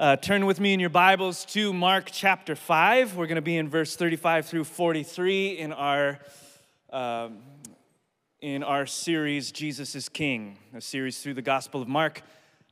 Uh, 0.00 0.16
turn 0.16 0.46
with 0.46 0.58
me 0.58 0.72
in 0.72 0.80
your 0.80 0.88
Bibles 0.88 1.44
to 1.44 1.74
Mark 1.74 2.08
chapter 2.10 2.56
5. 2.56 3.16
We're 3.16 3.26
going 3.26 3.36
to 3.36 3.42
be 3.42 3.58
in 3.58 3.68
verse 3.68 3.96
35 3.96 4.46
through 4.46 4.64
43 4.64 5.58
in 5.58 5.74
our, 5.74 6.18
um, 6.90 7.40
in 8.40 8.62
our 8.62 8.86
series, 8.86 9.52
Jesus 9.52 9.94
is 9.94 10.08
King, 10.08 10.56
a 10.74 10.80
series 10.80 11.22
through 11.22 11.34
the 11.34 11.42
Gospel 11.42 11.82
of 11.82 11.88
Mark. 11.88 12.22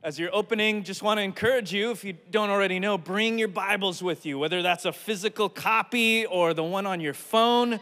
As 0.01 0.17
you're 0.17 0.33
opening, 0.33 0.83
just 0.83 1.03
want 1.03 1.19
to 1.19 1.21
encourage 1.21 1.71
you, 1.71 1.91
if 1.91 2.03
you 2.03 2.13
don't 2.31 2.49
already 2.49 2.79
know, 2.79 2.97
bring 2.97 3.37
your 3.37 3.47
Bibles 3.47 4.01
with 4.01 4.25
you, 4.25 4.39
whether 4.39 4.63
that's 4.63 4.85
a 4.85 4.91
physical 4.91 5.49
copy 5.49 6.25
or 6.25 6.55
the 6.55 6.63
one 6.63 6.87
on 6.87 6.99
your 6.99 7.13
phone. 7.13 7.79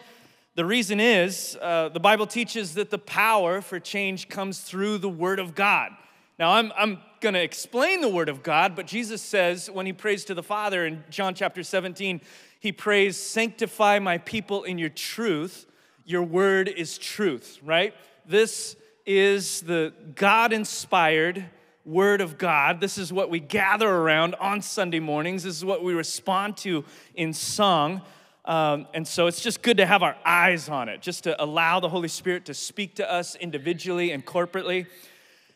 The 0.55 0.66
reason 0.66 1.00
is 1.00 1.57
uh, 1.61 1.88
the 1.88 2.02
Bible 2.02 2.27
teaches 2.27 2.73
that 2.73 2.89
the 2.89 3.00
power 3.00 3.61
for 3.61 3.79
change 3.79 4.27
comes 4.27 4.59
through 4.59 4.98
the 4.98 5.07
Word 5.07 5.39
of 5.39 5.55
God. 5.55 5.93
Now, 6.38 6.52
I'm, 6.52 6.73
I'm 6.77 7.00
going 7.21 7.34
to 7.34 7.41
explain 7.41 8.02
the 8.02 8.09
Word 8.09 8.29
of 8.29 8.43
God, 8.43 8.75
but 8.75 8.88
Jesus 8.88 9.21
says 9.21 9.70
when 9.70 9.86
he 9.86 9.93
prays 9.93 10.25
to 10.25 10.34
the 10.34 10.43
Father 10.43 10.85
in 10.85 11.03
John 11.09 11.34
chapter 11.34 11.63
17, 11.63 12.21
he 12.59 12.71
prays, 12.71 13.17
Sanctify 13.17 13.99
my 13.99 14.17
people 14.17 14.63
in 14.63 14.77
your 14.77 14.90
truth. 14.90 15.66
Your 16.05 16.23
word 16.23 16.70
is 16.70 16.98
truth, 16.98 17.59
right? 17.63 17.93
This 18.26 18.76
is 19.05 19.62
the 19.62 19.93
God 20.16 20.53
inspired 20.53 21.45
Word 21.85 22.21
of 22.21 22.38
God. 22.38 22.81
This 22.81 22.98
is 22.98 23.13
what 23.13 23.29
we 23.29 23.40
gather 23.40 23.90
around 23.90 24.35
on 24.35 24.62
Sunday 24.62 24.99
mornings. 24.99 25.43
This 25.43 25.55
is 25.55 25.65
what 25.65 25.84
we 25.84 25.93
respond 25.93 26.57
to 26.57 26.84
in 27.15 27.34
song. 27.34 28.02
Um, 28.43 28.88
and 28.93 29.07
so 29.07 29.27
it's 29.27 29.41
just 29.41 29.62
good 29.62 29.77
to 29.77 29.85
have 29.85 30.04
our 30.04 30.15
eyes 30.26 30.70
on 30.70 30.90
it, 30.90 31.02
just 31.02 31.26
to 31.26 31.41
allow 31.41 31.79
the 31.79 31.90
Holy 31.90 32.07
Spirit 32.07 32.45
to 32.45 32.54
speak 32.54 32.95
to 32.95 33.12
us 33.12 33.35
individually 33.35 34.12
and 34.12 34.26
corporately. 34.26 34.88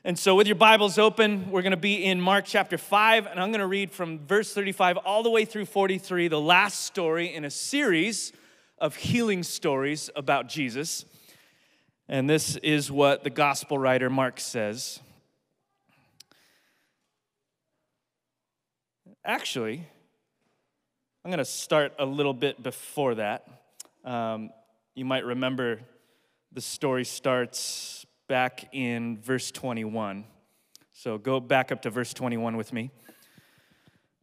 And 0.03 0.17
so, 0.17 0.33
with 0.33 0.47
your 0.47 0.55
Bibles 0.55 0.97
open, 0.97 1.51
we're 1.51 1.61
going 1.61 1.71
to 1.73 1.77
be 1.77 2.03
in 2.03 2.19
Mark 2.19 2.45
chapter 2.47 2.75
5, 2.75 3.27
and 3.27 3.39
I'm 3.39 3.51
going 3.51 3.59
to 3.59 3.67
read 3.67 3.91
from 3.91 4.17
verse 4.25 4.51
35 4.51 4.97
all 4.97 5.21
the 5.21 5.29
way 5.29 5.45
through 5.45 5.65
43, 5.65 6.27
the 6.27 6.41
last 6.41 6.85
story 6.85 7.31
in 7.31 7.45
a 7.45 7.51
series 7.51 8.33
of 8.79 8.95
healing 8.95 9.43
stories 9.43 10.09
about 10.15 10.49
Jesus. 10.49 11.05
And 12.09 12.27
this 12.27 12.55
is 12.63 12.91
what 12.91 13.23
the 13.23 13.29
gospel 13.29 13.77
writer 13.77 14.09
Mark 14.09 14.39
says. 14.39 14.99
Actually, 19.23 19.87
I'm 21.23 21.29
going 21.29 21.37
to 21.37 21.45
start 21.45 21.93
a 21.99 22.05
little 22.07 22.33
bit 22.33 22.63
before 22.63 23.13
that. 23.13 23.47
Um, 24.03 24.49
you 24.95 25.05
might 25.05 25.25
remember 25.25 25.81
the 26.51 26.61
story 26.61 27.05
starts 27.05 28.00
back 28.31 28.69
in 28.71 29.19
verse 29.21 29.51
21. 29.51 30.23
So 30.93 31.17
go 31.17 31.41
back 31.41 31.69
up 31.69 31.81
to 31.81 31.89
verse 31.89 32.13
21 32.13 32.55
with 32.55 32.71
me, 32.71 32.89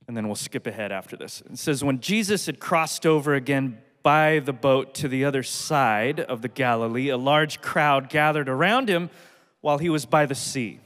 and 0.06 0.16
then 0.16 0.26
we'll 0.26 0.34
skip 0.34 0.66
ahead 0.66 0.92
after 0.92 1.14
this. 1.14 1.42
It 1.42 1.58
says, 1.58 1.84
When 1.84 2.00
Jesus 2.00 2.46
had 2.46 2.58
crossed 2.58 3.04
over 3.04 3.34
again 3.34 3.76
by 4.02 4.38
the 4.38 4.54
boat 4.54 4.94
to 4.94 5.08
the 5.08 5.26
other 5.26 5.42
side 5.42 6.20
of 6.20 6.40
the 6.40 6.48
Galilee, 6.48 7.10
a 7.10 7.18
large 7.18 7.60
crowd 7.60 8.08
gathered 8.08 8.48
around 8.48 8.88
him 8.88 9.10
while 9.60 9.76
he 9.76 9.90
was 9.90 10.06
by 10.06 10.24
the 10.24 10.34
sea. 10.34 10.80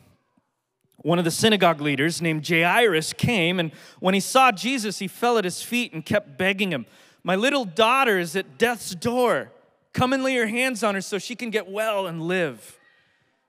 One 0.96 1.20
of 1.20 1.24
the 1.24 1.30
synagogue 1.30 1.80
leaders 1.80 2.20
named 2.20 2.44
Jairus 2.48 3.12
came, 3.12 3.60
and 3.60 3.70
when 4.00 4.14
he 4.14 4.20
saw 4.20 4.50
Jesus, 4.50 4.98
he 4.98 5.06
fell 5.06 5.38
at 5.38 5.44
his 5.44 5.62
feet 5.62 5.92
and 5.92 6.04
kept 6.04 6.36
begging 6.36 6.72
him, 6.72 6.86
My 7.22 7.36
little 7.36 7.66
daughter 7.66 8.18
is 8.18 8.34
at 8.34 8.58
death's 8.58 8.96
door. 8.96 9.52
Come 9.92 10.12
and 10.12 10.24
lay 10.24 10.34
your 10.34 10.48
hands 10.48 10.82
on 10.82 10.96
her 10.96 11.00
so 11.00 11.18
she 11.18 11.36
can 11.36 11.50
get 11.50 11.70
well 11.70 12.08
and 12.08 12.20
live. 12.20 12.80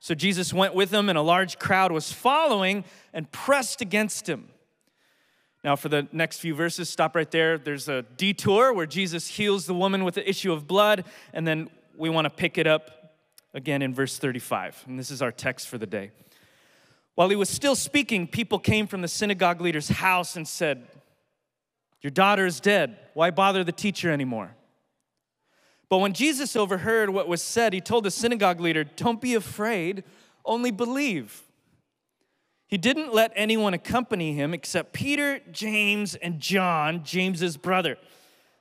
So 0.04 0.14
Jesus 0.14 0.52
went 0.52 0.74
with 0.74 0.90
them, 0.90 1.08
and 1.08 1.16
a 1.16 1.22
large 1.22 1.58
crowd 1.58 1.90
was 1.90 2.12
following 2.12 2.84
and 3.14 3.32
pressed 3.32 3.80
against 3.80 4.28
him. 4.28 4.48
Now, 5.64 5.76
for 5.76 5.88
the 5.88 6.06
next 6.12 6.40
few 6.40 6.54
verses, 6.54 6.90
stop 6.90 7.16
right 7.16 7.30
there. 7.30 7.56
There's 7.56 7.88
a 7.88 8.02
detour 8.02 8.74
where 8.74 8.84
Jesus 8.84 9.26
heals 9.26 9.64
the 9.64 9.72
woman 9.72 10.04
with 10.04 10.16
the 10.16 10.28
issue 10.28 10.52
of 10.52 10.66
blood, 10.66 11.04
and 11.32 11.46
then 11.46 11.70
we 11.96 12.10
want 12.10 12.26
to 12.26 12.30
pick 12.30 12.58
it 12.58 12.66
up 12.66 13.14
again 13.54 13.80
in 13.80 13.94
verse 13.94 14.18
35. 14.18 14.84
And 14.86 14.98
this 14.98 15.10
is 15.10 15.22
our 15.22 15.32
text 15.32 15.68
for 15.68 15.78
the 15.78 15.86
day. 15.86 16.10
While 17.14 17.30
he 17.30 17.36
was 17.36 17.48
still 17.48 17.74
speaking, 17.74 18.26
people 18.26 18.58
came 18.58 18.86
from 18.86 19.00
the 19.00 19.08
synagogue 19.08 19.62
leader's 19.62 19.88
house 19.88 20.36
and 20.36 20.46
said, 20.46 20.86
Your 22.02 22.10
daughter 22.10 22.44
is 22.44 22.60
dead. 22.60 22.98
Why 23.14 23.30
bother 23.30 23.64
the 23.64 23.72
teacher 23.72 24.10
anymore? 24.10 24.54
But 25.88 25.98
when 25.98 26.12
Jesus 26.12 26.56
overheard 26.56 27.10
what 27.10 27.28
was 27.28 27.42
said, 27.42 27.72
he 27.72 27.80
told 27.80 28.04
the 28.04 28.10
synagogue 28.10 28.60
leader, 28.60 28.84
Don't 28.84 29.20
be 29.20 29.34
afraid, 29.34 30.04
only 30.44 30.70
believe. 30.70 31.42
He 32.66 32.78
didn't 32.78 33.12
let 33.12 33.32
anyone 33.36 33.74
accompany 33.74 34.32
him 34.34 34.54
except 34.54 34.92
Peter, 34.92 35.40
James, 35.52 36.14
and 36.14 36.40
John, 36.40 37.04
James's 37.04 37.56
brother. 37.56 37.98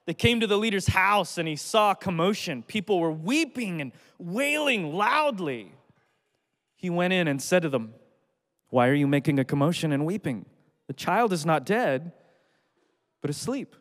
They 0.05 0.13
came 0.13 0.41
to 0.41 0.47
the 0.47 0.57
leader's 0.57 0.87
house 0.87 1.37
and 1.37 1.47
he 1.47 1.55
saw 1.55 1.93
commotion. 1.93 2.63
People 2.63 2.99
were 2.99 3.11
weeping 3.11 3.79
and 3.79 3.93
wailing 4.19 4.93
loudly. 4.93 5.71
He 6.75 6.89
went 6.89 7.13
in 7.13 7.27
and 7.27 7.41
said 7.41 7.61
to 7.61 7.69
them, 7.69 7.93
Why 8.69 8.89
are 8.89 8.93
you 8.93 9.07
making 9.07 9.39
a 9.39 9.45
commotion 9.45 9.93
and 9.93 10.05
weeping? 10.05 10.45
The 10.87 10.93
child 10.93 11.31
is 11.31 11.45
not 11.45 11.65
dead, 11.65 12.11
but 13.21 13.29
asleep. 13.29 13.75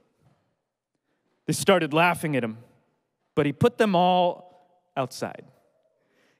They 1.47 1.53
started 1.53 1.93
laughing 1.93 2.37
at 2.37 2.45
him 2.45 2.59
but 3.34 3.47
he 3.47 3.53
put 3.53 3.78
them 3.78 3.94
all 3.94 4.69
outside. 4.97 5.44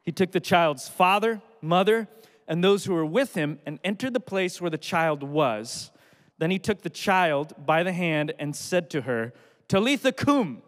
He 0.03 0.13
took 0.13 0.33
the 0.33 0.41
child's 0.41 0.89
father, 0.89 1.41
mother, 1.61 2.09
and 2.49 2.63
those 2.63 2.85
who 2.85 2.95
were 2.95 3.07
with 3.07 3.35
him 3.35 3.59
and 3.65 3.79
entered 3.85 4.15
the 4.15 4.21
place 4.21 4.61
where 4.61 4.71
the 4.71 4.79
child 4.79 5.23
was. 5.23 5.91
Then 6.39 6.51
he 6.51 6.59
took 6.59 6.83
the 6.83 6.91
child 6.91 7.55
by 7.65 7.83
the 7.83 7.93
hand 7.93 8.35
and 8.39 8.55
said 8.55 8.91
to 8.91 9.03
her, 9.03 9.33
Talitha 9.69 10.13
cum, 10.13 10.63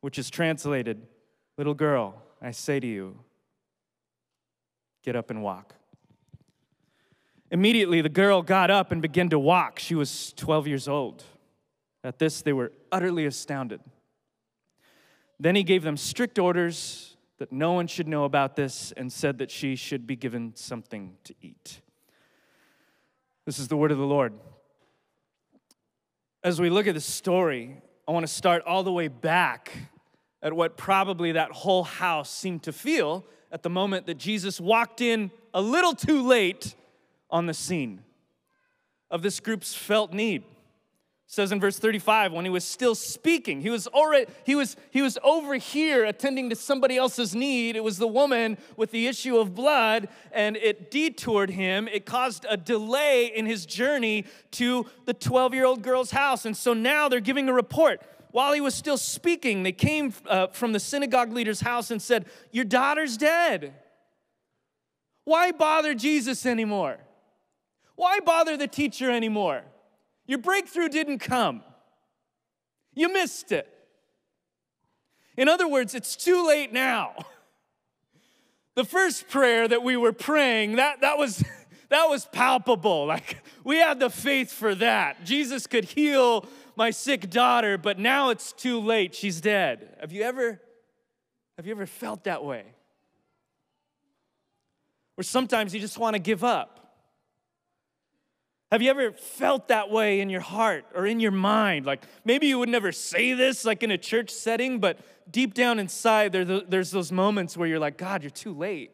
which 0.00 0.18
is 0.18 0.30
translated, 0.30 1.06
Little 1.58 1.74
girl, 1.74 2.22
I 2.42 2.50
say 2.50 2.80
to 2.80 2.86
you, 2.86 3.18
get 5.02 5.16
up 5.16 5.30
and 5.30 5.42
walk. 5.42 5.74
Immediately, 7.50 8.00
the 8.02 8.08
girl 8.08 8.42
got 8.42 8.70
up 8.70 8.92
and 8.92 9.00
began 9.00 9.28
to 9.30 9.38
walk. 9.38 9.78
She 9.78 9.94
was 9.94 10.32
12 10.34 10.66
years 10.66 10.88
old. 10.88 11.22
At 12.02 12.18
this, 12.18 12.42
they 12.42 12.52
were 12.52 12.72
utterly 12.90 13.24
astounded. 13.24 13.80
Then 15.38 15.56
he 15.56 15.62
gave 15.62 15.82
them 15.82 15.96
strict 15.96 16.38
orders 16.38 17.16
that 17.38 17.52
no 17.52 17.72
one 17.72 17.86
should 17.86 18.08
know 18.08 18.24
about 18.24 18.56
this 18.56 18.92
and 18.96 19.12
said 19.12 19.38
that 19.38 19.50
she 19.50 19.76
should 19.76 20.06
be 20.06 20.16
given 20.16 20.52
something 20.54 21.16
to 21.24 21.34
eat. 21.42 21.80
This 23.44 23.58
is 23.58 23.68
the 23.68 23.76
word 23.76 23.92
of 23.92 23.98
the 23.98 24.06
Lord. 24.06 24.32
As 26.42 26.60
we 26.60 26.70
look 26.70 26.86
at 26.86 26.94
this 26.94 27.04
story, 27.04 27.76
I 28.08 28.12
want 28.12 28.26
to 28.26 28.32
start 28.32 28.62
all 28.64 28.82
the 28.82 28.92
way 28.92 29.08
back 29.08 29.72
at 30.42 30.52
what 30.52 30.76
probably 30.76 31.32
that 31.32 31.50
whole 31.50 31.84
house 31.84 32.30
seemed 32.30 32.62
to 32.62 32.72
feel 32.72 33.26
at 33.52 33.62
the 33.62 33.70
moment 33.70 34.06
that 34.06 34.16
Jesus 34.16 34.60
walked 34.60 35.00
in 35.00 35.30
a 35.52 35.60
little 35.60 35.94
too 35.94 36.26
late 36.26 36.74
on 37.30 37.46
the 37.46 37.54
scene 37.54 38.02
of 39.10 39.22
this 39.22 39.40
group's 39.40 39.74
felt 39.74 40.12
need 40.12 40.44
says 41.28 41.50
in 41.50 41.58
verse 41.58 41.78
35 41.78 42.32
when 42.32 42.44
he 42.44 42.50
was 42.50 42.64
still 42.64 42.94
speaking 42.94 43.60
he 43.60 43.68
was 43.68 43.88
already 43.88 44.30
he 44.44 44.54
was 44.54 44.76
he 44.90 45.02
was 45.02 45.18
over 45.24 45.54
here 45.54 46.04
attending 46.04 46.50
to 46.50 46.56
somebody 46.56 46.96
else's 46.96 47.34
need. 47.34 47.74
It 47.74 47.82
was 47.82 47.98
the 47.98 48.06
woman 48.06 48.56
with 48.76 48.92
the 48.92 49.08
issue 49.08 49.36
of 49.38 49.54
blood 49.54 50.08
and 50.30 50.56
it 50.56 50.90
detoured 50.90 51.50
him. 51.50 51.88
It 51.88 52.06
caused 52.06 52.46
a 52.48 52.56
delay 52.56 53.26
in 53.26 53.44
his 53.44 53.66
journey 53.66 54.24
to 54.52 54.86
the 55.04 55.14
12 55.14 55.54
year 55.54 55.64
old 55.64 55.82
girl's 55.82 56.12
house. 56.12 56.44
And 56.44 56.56
so 56.56 56.72
now 56.72 57.08
they're 57.08 57.20
giving 57.20 57.48
a 57.48 57.52
report. 57.52 58.00
While 58.30 58.52
he 58.52 58.60
was 58.60 58.74
still 58.74 58.98
speaking 58.98 59.64
they 59.64 59.72
came 59.72 60.14
uh, 60.28 60.48
from 60.48 60.72
the 60.72 60.80
synagogue 60.80 61.32
leader's 61.32 61.60
house 61.60 61.90
and 61.90 62.00
said 62.00 62.26
your 62.52 62.64
daughter's 62.64 63.16
dead. 63.16 63.74
Why 65.24 65.50
bother 65.50 65.92
jesus 65.92 66.46
anymore? 66.46 66.98
Why 67.96 68.20
bother 68.20 68.56
the 68.56 68.68
teacher 68.68 69.10
anymore 69.10 69.64
your 70.26 70.38
breakthrough 70.38 70.88
didn't 70.88 71.18
come. 71.18 71.62
You 72.94 73.12
missed 73.12 73.52
it. 73.52 73.68
In 75.36 75.48
other 75.48 75.68
words, 75.68 75.94
it's 75.94 76.16
too 76.16 76.46
late 76.46 76.72
now. 76.72 77.14
The 78.76 78.84
first 78.84 79.30
prayer 79.30 79.66
that 79.66 79.82
we 79.82 79.96
were 79.96 80.12
praying, 80.12 80.76
that, 80.76 81.00
that, 81.00 81.16
was, 81.16 81.42
that 81.88 82.10
was 82.10 82.26
palpable. 82.26 83.06
Like 83.06 83.42
we 83.64 83.78
had 83.78 83.98
the 83.98 84.10
faith 84.10 84.52
for 84.52 84.74
that. 84.74 85.24
Jesus 85.24 85.66
could 85.66 85.86
heal 85.86 86.44
my 86.76 86.90
sick 86.90 87.30
daughter, 87.30 87.78
but 87.78 87.98
now 87.98 88.28
it's 88.28 88.52
too 88.52 88.78
late. 88.78 89.14
She's 89.14 89.40
dead. 89.40 89.96
Have 89.98 90.12
you 90.12 90.22
ever, 90.24 90.60
have 91.56 91.66
you 91.66 91.72
ever 91.72 91.86
felt 91.86 92.24
that 92.24 92.44
way? 92.44 92.64
Or 95.16 95.22
sometimes 95.22 95.72
you 95.72 95.80
just 95.80 95.96
want 95.96 96.12
to 96.12 96.20
give 96.20 96.44
up. 96.44 96.85
Have 98.72 98.82
you 98.82 98.90
ever 98.90 99.12
felt 99.12 99.68
that 99.68 99.90
way 99.90 100.20
in 100.20 100.28
your 100.28 100.40
heart 100.40 100.86
or 100.94 101.06
in 101.06 101.20
your 101.20 101.30
mind? 101.30 101.86
Like 101.86 102.02
maybe 102.24 102.48
you 102.48 102.58
would 102.58 102.68
never 102.68 102.90
say 102.90 103.32
this 103.32 103.64
like 103.64 103.82
in 103.82 103.92
a 103.92 103.98
church 103.98 104.30
setting, 104.30 104.80
but 104.80 104.98
deep 105.30 105.54
down 105.54 105.78
inside, 105.78 106.32
there's 106.32 106.90
those 106.90 107.12
moments 107.12 107.56
where 107.56 107.68
you're 107.68 107.78
like, 107.78 107.96
God, 107.96 108.22
you're 108.22 108.30
too 108.30 108.52
late. 108.52 108.90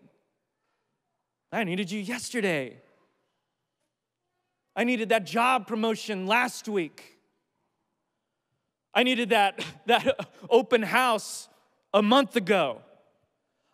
I 1.51 1.65
needed 1.65 1.91
you 1.91 2.01
yesterday. 2.01 2.81
I 4.77 4.85
needed 4.85 5.11
that 5.11 5.25
job 5.25 5.67
promotion 5.67 6.27
last 6.27 6.69
week. 6.69 7.19
I 8.95 9.03
needed 9.03 9.31
that, 9.31 9.65
that 9.87 10.19
open 10.51 10.83
house 10.83 11.49
a 11.95 12.03
month 12.03 12.37
ago. 12.37 12.81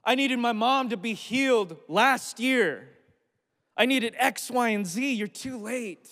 I 0.04 0.14
needed 0.14 0.38
my 0.38 0.52
mom 0.52 0.88
to 0.90 0.96
be 0.96 1.14
healed 1.14 1.76
last 1.88 2.40
year. 2.40 2.88
I 3.78 3.86
needed 3.86 4.14
X, 4.18 4.50
Y, 4.50 4.68
and 4.70 4.86
Z. 4.86 5.12
You're 5.14 5.28
too 5.28 5.56
late. 5.56 6.10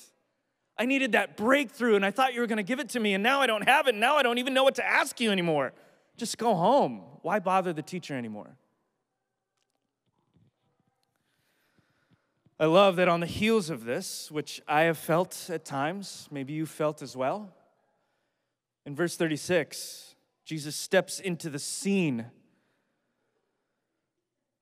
I 0.78 0.86
needed 0.86 1.12
that 1.12 1.36
breakthrough, 1.36 1.96
and 1.96 2.06
I 2.06 2.10
thought 2.10 2.32
you 2.32 2.40
were 2.40 2.46
going 2.46 2.58
to 2.58 2.62
give 2.62 2.80
it 2.80 2.90
to 2.90 3.00
me, 3.00 3.12
and 3.14 3.22
now 3.22 3.40
I 3.40 3.46
don't 3.46 3.68
have 3.68 3.88
it. 3.88 3.94
Now 3.94 4.16
I 4.16 4.22
don't 4.22 4.38
even 4.38 4.54
know 4.54 4.64
what 4.64 4.76
to 4.76 4.86
ask 4.86 5.20
you 5.20 5.30
anymore. 5.30 5.72
Just 6.16 6.38
go 6.38 6.54
home. 6.54 7.02
Why 7.22 7.40
bother 7.40 7.72
the 7.72 7.82
teacher 7.82 8.14
anymore? 8.16 8.56
I 12.58 12.66
love 12.66 12.96
that 12.96 13.08
on 13.08 13.20
the 13.20 13.26
heels 13.26 13.68
of 13.68 13.84
this, 13.84 14.30
which 14.30 14.62
I 14.66 14.82
have 14.82 14.96
felt 14.96 15.50
at 15.50 15.64
times, 15.64 16.28
maybe 16.30 16.54
you 16.54 16.64
felt 16.64 17.02
as 17.02 17.14
well, 17.14 17.52
in 18.86 18.94
verse 18.94 19.16
36, 19.16 20.14
Jesus 20.44 20.76
steps 20.76 21.18
into 21.18 21.50
the 21.50 21.58
scene 21.58 22.26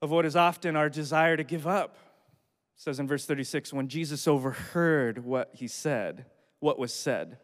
of 0.00 0.10
what 0.10 0.24
is 0.24 0.34
often 0.34 0.74
our 0.74 0.88
desire 0.88 1.36
to 1.36 1.44
give 1.44 1.66
up. 1.66 1.96
Says 2.84 3.00
in 3.00 3.08
verse 3.08 3.24
36 3.24 3.72
when 3.72 3.88
Jesus 3.88 4.28
overheard 4.28 5.24
what 5.24 5.48
he 5.54 5.68
said, 5.68 6.26
what 6.60 6.78
was 6.78 6.92
said, 6.92 7.38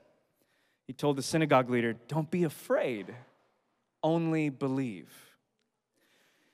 he 0.87 0.93
told 0.93 1.17
the 1.17 1.23
synagogue 1.23 1.71
leader, 1.71 1.95
Don't 2.09 2.31
be 2.31 2.45
afraid, 2.45 3.15
only 4.03 4.51
believe. 4.51 5.11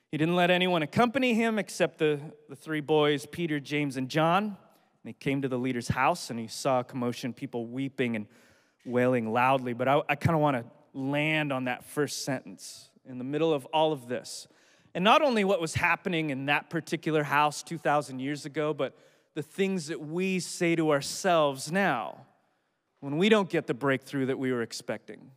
He 0.09 0.17
didn't 0.17 0.37
let 0.37 0.49
anyone 0.51 0.83
accompany 0.83 1.33
him 1.33 1.59
except 1.59 1.97
the, 1.97 2.21
the 2.47 2.55
three 2.55 2.79
boys, 2.79 3.25
Peter, 3.25 3.59
James, 3.59 3.97
and 3.97 4.07
John. 4.07 4.43
And 4.45 4.55
he 5.03 5.11
came 5.11 5.41
to 5.41 5.49
the 5.49 5.59
leader's 5.59 5.89
house 5.89 6.29
and 6.29 6.39
he 6.39 6.47
saw 6.47 6.79
a 6.79 6.83
commotion, 6.85 7.33
people 7.33 7.67
weeping 7.67 8.15
and 8.15 8.25
wailing 8.85 9.33
loudly. 9.33 9.73
But 9.73 9.89
I, 9.89 10.01
I 10.07 10.15
kind 10.15 10.33
of 10.33 10.41
want 10.41 10.55
to 10.55 10.97
land 10.97 11.51
on 11.51 11.65
that 11.65 11.83
first 11.83 12.23
sentence 12.23 12.89
in 13.05 13.17
the 13.17 13.25
middle 13.25 13.53
of 13.53 13.65
all 13.65 13.91
of 13.91 14.07
this. 14.07 14.47
And 14.97 15.03
not 15.03 15.21
only 15.21 15.43
what 15.43 15.61
was 15.61 15.75
happening 15.75 16.31
in 16.31 16.47
that 16.47 16.71
particular 16.71 17.21
house 17.21 17.61
2,000 17.61 18.17
years 18.17 18.47
ago, 18.47 18.73
but 18.73 18.97
the 19.35 19.43
things 19.43 19.89
that 19.89 20.01
we 20.01 20.39
say 20.39 20.75
to 20.75 20.89
ourselves 20.89 21.71
now 21.71 22.25
when 23.01 23.19
we 23.19 23.29
don't 23.29 23.47
get 23.47 23.67
the 23.67 23.75
breakthrough 23.75 24.25
that 24.25 24.39
we 24.39 24.51
were 24.51 24.63
expecting. 24.63 25.29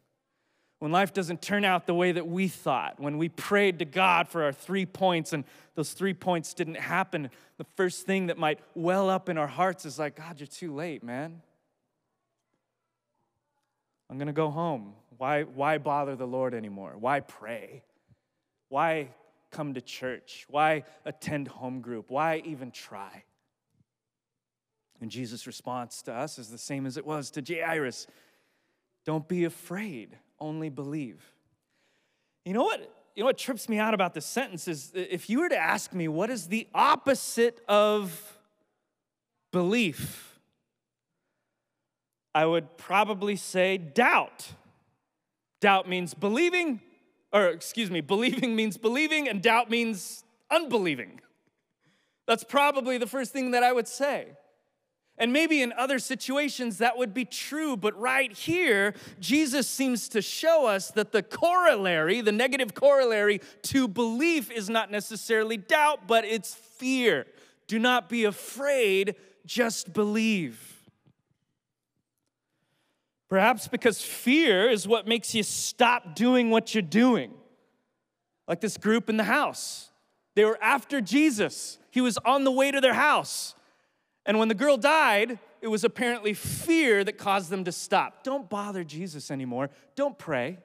When 0.78 0.92
life 0.92 1.12
doesn't 1.12 1.42
turn 1.42 1.66
out 1.66 1.86
the 1.86 1.92
way 1.92 2.10
that 2.10 2.26
we 2.26 2.48
thought, 2.48 2.98
when 2.98 3.18
we 3.18 3.28
prayed 3.28 3.80
to 3.80 3.84
God 3.84 4.30
for 4.30 4.44
our 4.44 4.52
three 4.54 4.86
points 4.86 5.34
and 5.34 5.44
those 5.74 5.92
three 5.92 6.14
points 6.14 6.54
didn't 6.54 6.76
happen, 6.76 7.28
the 7.58 7.66
first 7.76 8.06
thing 8.06 8.28
that 8.28 8.38
might 8.38 8.60
well 8.74 9.10
up 9.10 9.28
in 9.28 9.36
our 9.36 9.46
hearts 9.46 9.84
is 9.84 9.98
like, 9.98 10.16
God, 10.16 10.40
you're 10.40 10.46
too 10.46 10.74
late, 10.74 11.04
man. 11.04 11.42
I'm 14.08 14.16
gonna 14.16 14.32
go 14.32 14.48
home. 14.48 14.94
Why, 15.18 15.42
why 15.42 15.76
bother 15.76 16.16
the 16.16 16.26
Lord 16.26 16.54
anymore? 16.54 16.94
Why 16.98 17.20
pray? 17.20 17.82
Why 18.70 19.10
come 19.50 19.74
to 19.74 19.80
church? 19.80 20.46
Why 20.48 20.84
attend 21.04 21.48
home 21.48 21.80
group? 21.80 22.10
Why 22.10 22.42
even 22.44 22.70
try? 22.70 23.24
And 25.00 25.10
Jesus' 25.10 25.46
response 25.46 26.02
to 26.02 26.12
us 26.12 26.38
is 26.38 26.50
the 26.50 26.58
same 26.58 26.86
as 26.86 26.96
it 26.96 27.06
was 27.06 27.30
to 27.32 27.42
Jairus 27.42 28.06
Don't 29.06 29.26
be 29.26 29.44
afraid, 29.44 30.16
only 30.38 30.68
believe. 30.68 31.22
You 32.44 32.52
know 32.52 32.64
what? 32.64 32.80
You 33.14 33.22
know 33.22 33.26
what 33.26 33.38
trips 33.38 33.68
me 33.68 33.78
out 33.78 33.92
about 33.92 34.14
this 34.14 34.24
sentence 34.24 34.68
is 34.68 34.92
if 34.94 35.28
you 35.28 35.40
were 35.40 35.48
to 35.48 35.56
ask 35.56 35.92
me 35.92 36.06
what 36.06 36.30
is 36.30 36.46
the 36.46 36.68
opposite 36.74 37.60
of 37.68 38.38
belief, 39.52 40.38
I 42.34 42.46
would 42.46 42.76
probably 42.78 43.36
say 43.36 43.78
doubt. 43.78 44.52
Doubt 45.60 45.88
means 45.88 46.14
believing, 46.14 46.80
or 47.32 47.46
excuse 47.46 47.90
me, 47.90 48.00
believing 48.00 48.56
means 48.56 48.76
believing, 48.76 49.28
and 49.28 49.42
doubt 49.42 49.70
means 49.70 50.24
unbelieving. 50.50 51.20
That's 52.26 52.44
probably 52.44 52.98
the 52.98 53.06
first 53.06 53.32
thing 53.32 53.52
that 53.52 53.62
I 53.62 53.72
would 53.72 53.88
say. 53.88 54.28
And 55.18 55.34
maybe 55.34 55.60
in 55.60 55.72
other 55.74 55.98
situations 55.98 56.78
that 56.78 56.96
would 56.96 57.12
be 57.12 57.26
true, 57.26 57.76
but 57.76 57.98
right 58.00 58.32
here, 58.32 58.94
Jesus 59.20 59.68
seems 59.68 60.08
to 60.10 60.22
show 60.22 60.66
us 60.66 60.90
that 60.92 61.12
the 61.12 61.22
corollary, 61.22 62.22
the 62.22 62.32
negative 62.32 62.74
corollary 62.74 63.42
to 63.64 63.86
belief 63.86 64.50
is 64.50 64.70
not 64.70 64.90
necessarily 64.90 65.58
doubt, 65.58 66.06
but 66.06 66.24
it's 66.24 66.54
fear. 66.54 67.26
Do 67.66 67.78
not 67.78 68.08
be 68.08 68.24
afraid, 68.24 69.14
just 69.44 69.92
believe. 69.92 70.69
Perhaps 73.30 73.68
because 73.68 74.02
fear 74.02 74.68
is 74.68 74.88
what 74.88 75.06
makes 75.06 75.34
you 75.36 75.44
stop 75.44 76.16
doing 76.16 76.50
what 76.50 76.74
you're 76.74 76.82
doing. 76.82 77.32
Like 78.48 78.60
this 78.60 78.76
group 78.76 79.08
in 79.08 79.16
the 79.16 79.24
house. 79.24 79.90
They 80.34 80.44
were 80.44 80.58
after 80.60 81.00
Jesus, 81.00 81.78
he 81.90 82.00
was 82.00 82.18
on 82.18 82.44
the 82.44 82.50
way 82.50 82.72
to 82.72 82.80
their 82.80 82.94
house. 82.94 83.54
And 84.26 84.38
when 84.38 84.48
the 84.48 84.54
girl 84.54 84.76
died, 84.76 85.38
it 85.60 85.68
was 85.68 85.84
apparently 85.84 86.34
fear 86.34 87.04
that 87.04 87.18
caused 87.18 87.50
them 87.50 87.64
to 87.64 87.72
stop. 87.72 88.24
Don't 88.24 88.50
bother 88.50 88.82
Jesus 88.82 89.30
anymore. 89.30 89.70
Don't 89.94 90.18
pray. 90.18 90.58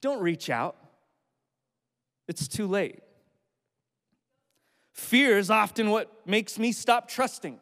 Don't 0.00 0.20
reach 0.20 0.48
out. 0.48 0.76
It's 2.28 2.48
too 2.48 2.66
late. 2.66 3.00
Fear 4.92 5.38
is 5.38 5.50
often 5.50 5.90
what 5.90 6.10
makes 6.26 6.58
me 6.58 6.72
stop 6.72 7.08
trusting, 7.08 7.58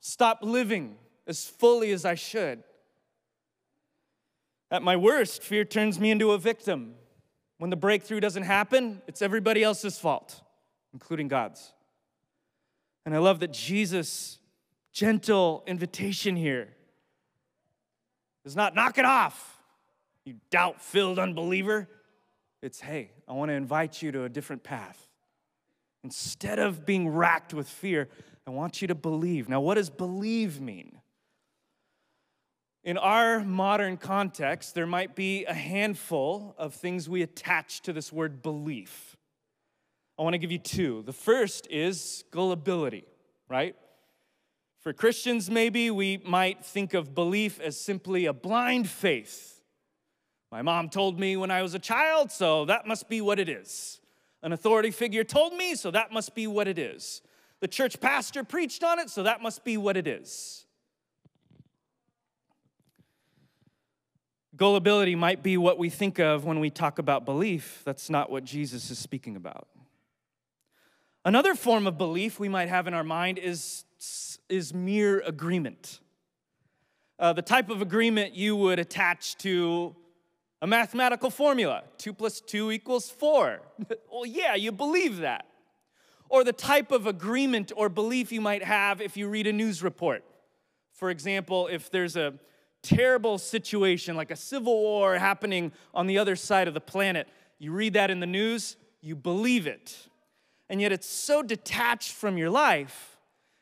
stop 0.00 0.38
living 0.42 0.96
as 1.26 1.46
fully 1.46 1.92
as 1.92 2.04
I 2.04 2.14
should. 2.14 2.62
At 4.72 4.82
my 4.82 4.96
worst, 4.96 5.42
fear 5.42 5.66
turns 5.66 6.00
me 6.00 6.10
into 6.10 6.32
a 6.32 6.38
victim. 6.38 6.94
When 7.58 7.68
the 7.68 7.76
breakthrough 7.76 8.20
doesn't 8.20 8.44
happen, 8.44 9.02
it's 9.06 9.20
everybody 9.20 9.62
else's 9.62 9.98
fault, 9.98 10.40
including 10.94 11.28
God's. 11.28 11.74
And 13.04 13.14
I 13.14 13.18
love 13.18 13.40
that 13.40 13.52
Jesus' 13.52 14.38
gentle 14.90 15.62
invitation 15.66 16.36
here 16.36 16.68
is 18.46 18.56
not 18.56 18.74
knock 18.74 18.96
it 18.96 19.04
off, 19.04 19.58
you 20.24 20.36
doubt 20.50 20.80
filled 20.80 21.18
unbeliever. 21.18 21.86
It's 22.62 22.80
hey, 22.80 23.10
I 23.28 23.34
want 23.34 23.50
to 23.50 23.54
invite 23.54 24.00
you 24.00 24.10
to 24.12 24.24
a 24.24 24.28
different 24.30 24.62
path. 24.62 25.06
Instead 26.02 26.58
of 26.58 26.86
being 26.86 27.10
racked 27.10 27.52
with 27.52 27.68
fear, 27.68 28.08
I 28.46 28.50
want 28.50 28.80
you 28.80 28.88
to 28.88 28.94
believe. 28.94 29.50
Now, 29.50 29.60
what 29.60 29.74
does 29.74 29.90
believe 29.90 30.62
mean? 30.62 31.01
In 32.84 32.98
our 32.98 33.44
modern 33.44 33.96
context, 33.96 34.74
there 34.74 34.86
might 34.86 35.14
be 35.14 35.44
a 35.44 35.54
handful 35.54 36.54
of 36.58 36.74
things 36.74 37.08
we 37.08 37.22
attach 37.22 37.82
to 37.82 37.92
this 37.92 38.12
word 38.12 38.42
belief. 38.42 39.16
I 40.18 40.22
want 40.22 40.34
to 40.34 40.38
give 40.38 40.50
you 40.50 40.58
two. 40.58 41.02
The 41.06 41.12
first 41.12 41.68
is 41.70 42.24
gullibility, 42.32 43.04
right? 43.48 43.76
For 44.80 44.92
Christians, 44.92 45.48
maybe 45.48 45.92
we 45.92 46.20
might 46.26 46.64
think 46.64 46.92
of 46.92 47.14
belief 47.14 47.60
as 47.60 47.80
simply 47.80 48.26
a 48.26 48.32
blind 48.32 48.88
faith. 48.88 49.62
My 50.50 50.62
mom 50.62 50.88
told 50.88 51.20
me 51.20 51.36
when 51.36 51.52
I 51.52 51.62
was 51.62 51.74
a 51.74 51.78
child, 51.78 52.32
so 52.32 52.64
that 52.64 52.84
must 52.84 53.08
be 53.08 53.20
what 53.20 53.38
it 53.38 53.48
is. 53.48 54.00
An 54.42 54.52
authority 54.52 54.90
figure 54.90 55.22
told 55.22 55.54
me, 55.54 55.76
so 55.76 55.92
that 55.92 56.12
must 56.12 56.34
be 56.34 56.48
what 56.48 56.66
it 56.66 56.80
is. 56.80 57.22
The 57.60 57.68
church 57.68 58.00
pastor 58.00 58.42
preached 58.42 58.82
on 58.82 58.98
it, 58.98 59.08
so 59.08 59.22
that 59.22 59.40
must 59.40 59.62
be 59.62 59.76
what 59.76 59.96
it 59.96 60.08
is. 60.08 60.66
Gullibility 64.62 65.16
might 65.16 65.42
be 65.42 65.56
what 65.56 65.76
we 65.76 65.90
think 65.90 66.20
of 66.20 66.44
when 66.44 66.60
we 66.60 66.70
talk 66.70 67.00
about 67.00 67.24
belief. 67.24 67.82
That's 67.84 68.08
not 68.08 68.30
what 68.30 68.44
Jesus 68.44 68.92
is 68.92 68.98
speaking 69.00 69.34
about. 69.34 69.66
Another 71.24 71.56
form 71.56 71.88
of 71.88 71.98
belief 71.98 72.38
we 72.38 72.48
might 72.48 72.68
have 72.68 72.86
in 72.86 72.94
our 72.94 73.02
mind 73.02 73.38
is, 73.40 73.82
is 74.48 74.72
mere 74.72 75.18
agreement. 75.26 75.98
Uh, 77.18 77.32
the 77.32 77.42
type 77.42 77.70
of 77.70 77.82
agreement 77.82 78.36
you 78.36 78.54
would 78.54 78.78
attach 78.78 79.36
to 79.38 79.96
a 80.60 80.66
mathematical 80.68 81.28
formula 81.28 81.82
two 81.98 82.12
plus 82.12 82.40
two 82.40 82.70
equals 82.70 83.10
four. 83.10 83.62
well, 84.12 84.24
yeah, 84.24 84.54
you 84.54 84.70
believe 84.70 85.16
that. 85.16 85.44
Or 86.28 86.44
the 86.44 86.52
type 86.52 86.92
of 86.92 87.08
agreement 87.08 87.72
or 87.74 87.88
belief 87.88 88.30
you 88.30 88.40
might 88.40 88.62
have 88.62 89.00
if 89.00 89.16
you 89.16 89.26
read 89.26 89.48
a 89.48 89.52
news 89.52 89.82
report. 89.82 90.22
For 90.92 91.10
example, 91.10 91.66
if 91.66 91.90
there's 91.90 92.14
a 92.14 92.34
terrible 92.82 93.38
situation, 93.38 94.16
like 94.16 94.30
a 94.30 94.36
civil 94.36 94.80
war 94.82 95.16
happening 95.18 95.72
on 95.94 96.06
the 96.06 96.18
other 96.18 96.36
side 96.36 96.68
of 96.68 96.74
the 96.74 96.80
planet. 96.80 97.28
You 97.58 97.72
read 97.72 97.94
that 97.94 98.10
in 98.10 98.20
the 98.20 98.26
news, 98.26 98.76
you 99.00 99.14
believe 99.16 99.66
it. 99.66 100.08
And 100.68 100.80
yet 100.80 100.92
it's 100.92 101.06
so 101.06 101.42
detached 101.42 102.12
from 102.12 102.38
your 102.38 102.50
life, 102.50 103.18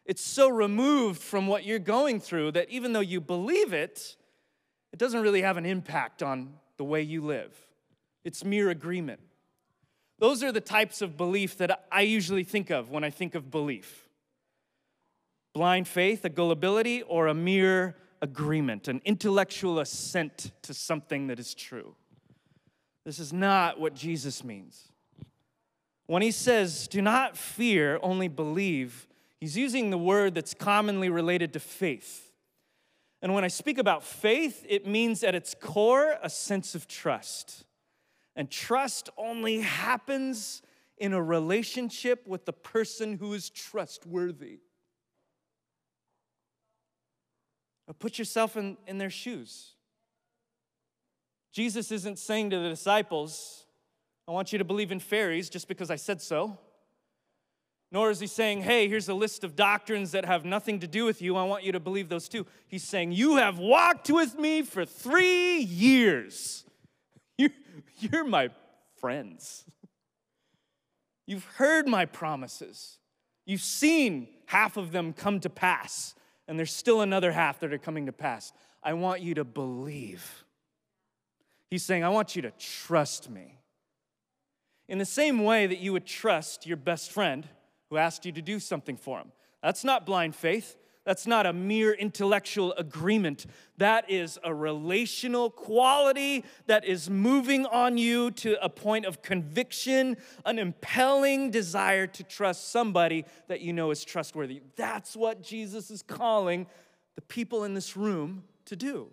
it's 0.06 0.22
so 0.22 0.48
removed 0.48 1.20
from 1.20 1.46
what 1.46 1.64
you're 1.64 1.78
going 1.78 2.20
through 2.20 2.52
that 2.52 2.70
even 2.70 2.92
though 2.92 3.00
you 3.00 3.20
believe 3.20 3.72
it, 3.72 4.16
it 4.92 4.98
doesn't 4.98 5.20
really 5.20 5.42
have 5.42 5.56
an 5.56 5.66
impact 5.66 6.22
on 6.22 6.54
the 6.78 6.84
way 6.84 7.02
you 7.02 7.20
live. 7.20 7.54
It's 8.24 8.44
mere 8.44 8.70
agreement. 8.70 9.20
Those 10.18 10.42
are 10.42 10.52
the 10.52 10.60
types 10.60 11.00
of 11.00 11.16
belief 11.16 11.56
that 11.58 11.86
I 11.92 12.02
usually 12.02 12.44
think 12.44 12.70
of 12.70 12.90
when 12.90 13.04
I 13.04 13.10
think 13.10 13.34
of 13.34 13.50
belief. 13.50 14.08
blind 15.52 15.88
faith, 15.88 16.24
a 16.24 16.28
gullibility, 16.28 17.02
or 17.02 17.26
a 17.26 17.34
mere 17.34 17.96
agreement, 18.22 18.88
an 18.88 19.00
intellectual 19.04 19.78
assent 19.78 20.52
to 20.62 20.74
something 20.74 21.28
that 21.28 21.38
is 21.38 21.54
true. 21.54 21.94
This 23.04 23.18
is 23.18 23.32
not 23.32 23.80
what 23.80 23.94
Jesus 23.94 24.44
means. 24.44 24.92
When 26.06 26.22
he 26.22 26.30
says, 26.30 26.88
do 26.88 27.00
not 27.00 27.36
fear, 27.36 27.98
only 28.02 28.28
believe, 28.28 29.06
he's 29.40 29.56
using 29.56 29.90
the 29.90 29.98
word 29.98 30.34
that's 30.34 30.54
commonly 30.54 31.08
related 31.08 31.52
to 31.52 31.60
faith. 31.60 32.32
And 33.22 33.34
when 33.34 33.44
I 33.44 33.48
speak 33.48 33.78
about 33.78 34.02
faith, 34.02 34.64
it 34.68 34.86
means 34.86 35.22
at 35.22 35.34
its 35.34 35.54
core 35.58 36.16
a 36.22 36.30
sense 36.30 36.74
of 36.74 36.88
trust. 36.88 37.64
And 38.34 38.50
trust 38.50 39.10
only 39.16 39.60
happens 39.60 40.62
in 40.96 41.12
a 41.12 41.22
relationship 41.22 42.26
with 42.26 42.44
the 42.44 42.52
person 42.52 43.16
who 43.18 43.32
is 43.32 43.50
trustworthy. 43.50 44.60
Now 47.90 47.96
put 47.98 48.20
yourself 48.20 48.56
in, 48.56 48.76
in 48.86 48.98
their 48.98 49.10
shoes. 49.10 49.72
Jesus 51.50 51.90
isn't 51.90 52.20
saying 52.20 52.50
to 52.50 52.60
the 52.60 52.68
disciples, 52.68 53.66
I 54.28 54.30
want 54.30 54.52
you 54.52 54.60
to 54.60 54.64
believe 54.64 54.92
in 54.92 55.00
fairies 55.00 55.50
just 55.50 55.66
because 55.66 55.90
I 55.90 55.96
said 55.96 56.22
so. 56.22 56.56
Nor 57.90 58.12
is 58.12 58.20
he 58.20 58.28
saying, 58.28 58.62
hey, 58.62 58.86
here's 58.86 59.08
a 59.08 59.14
list 59.14 59.42
of 59.42 59.56
doctrines 59.56 60.12
that 60.12 60.24
have 60.24 60.44
nothing 60.44 60.78
to 60.78 60.86
do 60.86 61.04
with 61.04 61.20
you. 61.20 61.34
I 61.34 61.42
want 61.42 61.64
you 61.64 61.72
to 61.72 61.80
believe 61.80 62.08
those 62.08 62.28
too. 62.28 62.46
He's 62.68 62.84
saying, 62.84 63.10
You 63.10 63.38
have 63.38 63.58
walked 63.58 64.08
with 64.08 64.38
me 64.38 64.62
for 64.62 64.84
three 64.84 65.58
years. 65.58 66.64
You're, 67.38 67.50
you're 67.98 68.22
my 68.22 68.50
friends. 69.00 69.64
You've 71.26 71.44
heard 71.56 71.88
my 71.88 72.04
promises. 72.04 72.98
You've 73.46 73.62
seen 73.62 74.28
half 74.46 74.76
of 74.76 74.92
them 74.92 75.12
come 75.12 75.40
to 75.40 75.50
pass, 75.50 76.14
and 76.50 76.58
there's 76.58 76.74
still 76.74 77.00
another 77.00 77.30
half 77.30 77.60
that 77.60 77.72
are 77.72 77.78
coming 77.78 78.06
to 78.06 78.12
pass. 78.12 78.52
I 78.82 78.94
want 78.94 79.20
you 79.20 79.34
to 79.34 79.44
believe. 79.44 80.44
He's 81.68 81.84
saying, 81.84 82.02
I 82.02 82.08
want 82.08 82.34
you 82.34 82.42
to 82.42 82.50
trust 82.58 83.30
me. 83.30 83.60
In 84.88 84.98
the 84.98 85.04
same 85.04 85.44
way 85.44 85.68
that 85.68 85.78
you 85.78 85.92
would 85.92 86.04
trust 86.04 86.66
your 86.66 86.76
best 86.76 87.12
friend 87.12 87.48
who 87.88 87.98
asked 87.98 88.26
you 88.26 88.32
to 88.32 88.42
do 88.42 88.58
something 88.58 88.96
for 88.96 89.20
him. 89.20 89.30
That's 89.62 89.84
not 89.84 90.04
blind 90.04 90.34
faith. 90.34 90.76
That's 91.04 91.26
not 91.26 91.46
a 91.46 91.52
mere 91.52 91.92
intellectual 91.92 92.74
agreement. 92.74 93.46
That 93.78 94.10
is 94.10 94.38
a 94.44 94.54
relational 94.54 95.50
quality 95.50 96.44
that 96.66 96.84
is 96.84 97.08
moving 97.08 97.64
on 97.66 97.96
you 97.96 98.30
to 98.32 98.62
a 98.62 98.68
point 98.68 99.06
of 99.06 99.22
conviction, 99.22 100.18
an 100.44 100.58
impelling 100.58 101.50
desire 101.50 102.06
to 102.06 102.22
trust 102.22 102.70
somebody 102.70 103.24
that 103.48 103.62
you 103.62 103.72
know 103.72 103.90
is 103.90 104.04
trustworthy. 104.04 104.60
That's 104.76 105.16
what 105.16 105.42
Jesus 105.42 105.90
is 105.90 106.02
calling 106.02 106.66
the 107.14 107.22
people 107.22 107.64
in 107.64 107.72
this 107.72 107.96
room 107.96 108.44
to 108.66 108.76
do. 108.76 109.08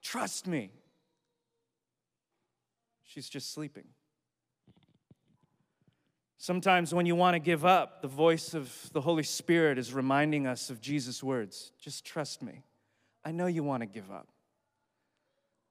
Trust 0.00 0.46
me. 0.46 0.70
She's 3.02 3.28
just 3.28 3.52
sleeping. 3.52 3.84
Sometimes, 6.46 6.94
when 6.94 7.06
you 7.06 7.16
want 7.16 7.34
to 7.34 7.40
give 7.40 7.64
up, 7.64 8.02
the 8.02 8.06
voice 8.06 8.54
of 8.54 8.72
the 8.92 9.00
Holy 9.00 9.24
Spirit 9.24 9.78
is 9.78 9.92
reminding 9.92 10.46
us 10.46 10.70
of 10.70 10.80
Jesus' 10.80 11.20
words 11.20 11.72
just 11.80 12.04
trust 12.04 12.40
me. 12.40 12.62
I 13.24 13.32
know 13.32 13.46
you 13.46 13.64
want 13.64 13.80
to 13.80 13.86
give 13.88 14.12
up. 14.12 14.28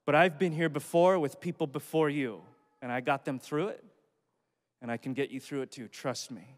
But 0.06 0.16
I've 0.16 0.38
been 0.38 0.52
here 0.52 0.68
before 0.68 1.18
with 1.18 1.40
people 1.40 1.66
before 1.66 2.10
you, 2.10 2.42
and 2.82 2.92
I 2.92 3.00
got 3.00 3.24
them 3.24 3.40
through 3.40 3.70
it, 3.70 3.86
and 4.82 4.92
I 4.92 4.98
can 4.98 5.14
get 5.14 5.32
you 5.32 5.40
through 5.40 5.62
it 5.62 5.72
too. 5.72 5.88
Trust 5.88 6.30
me. 6.30 6.58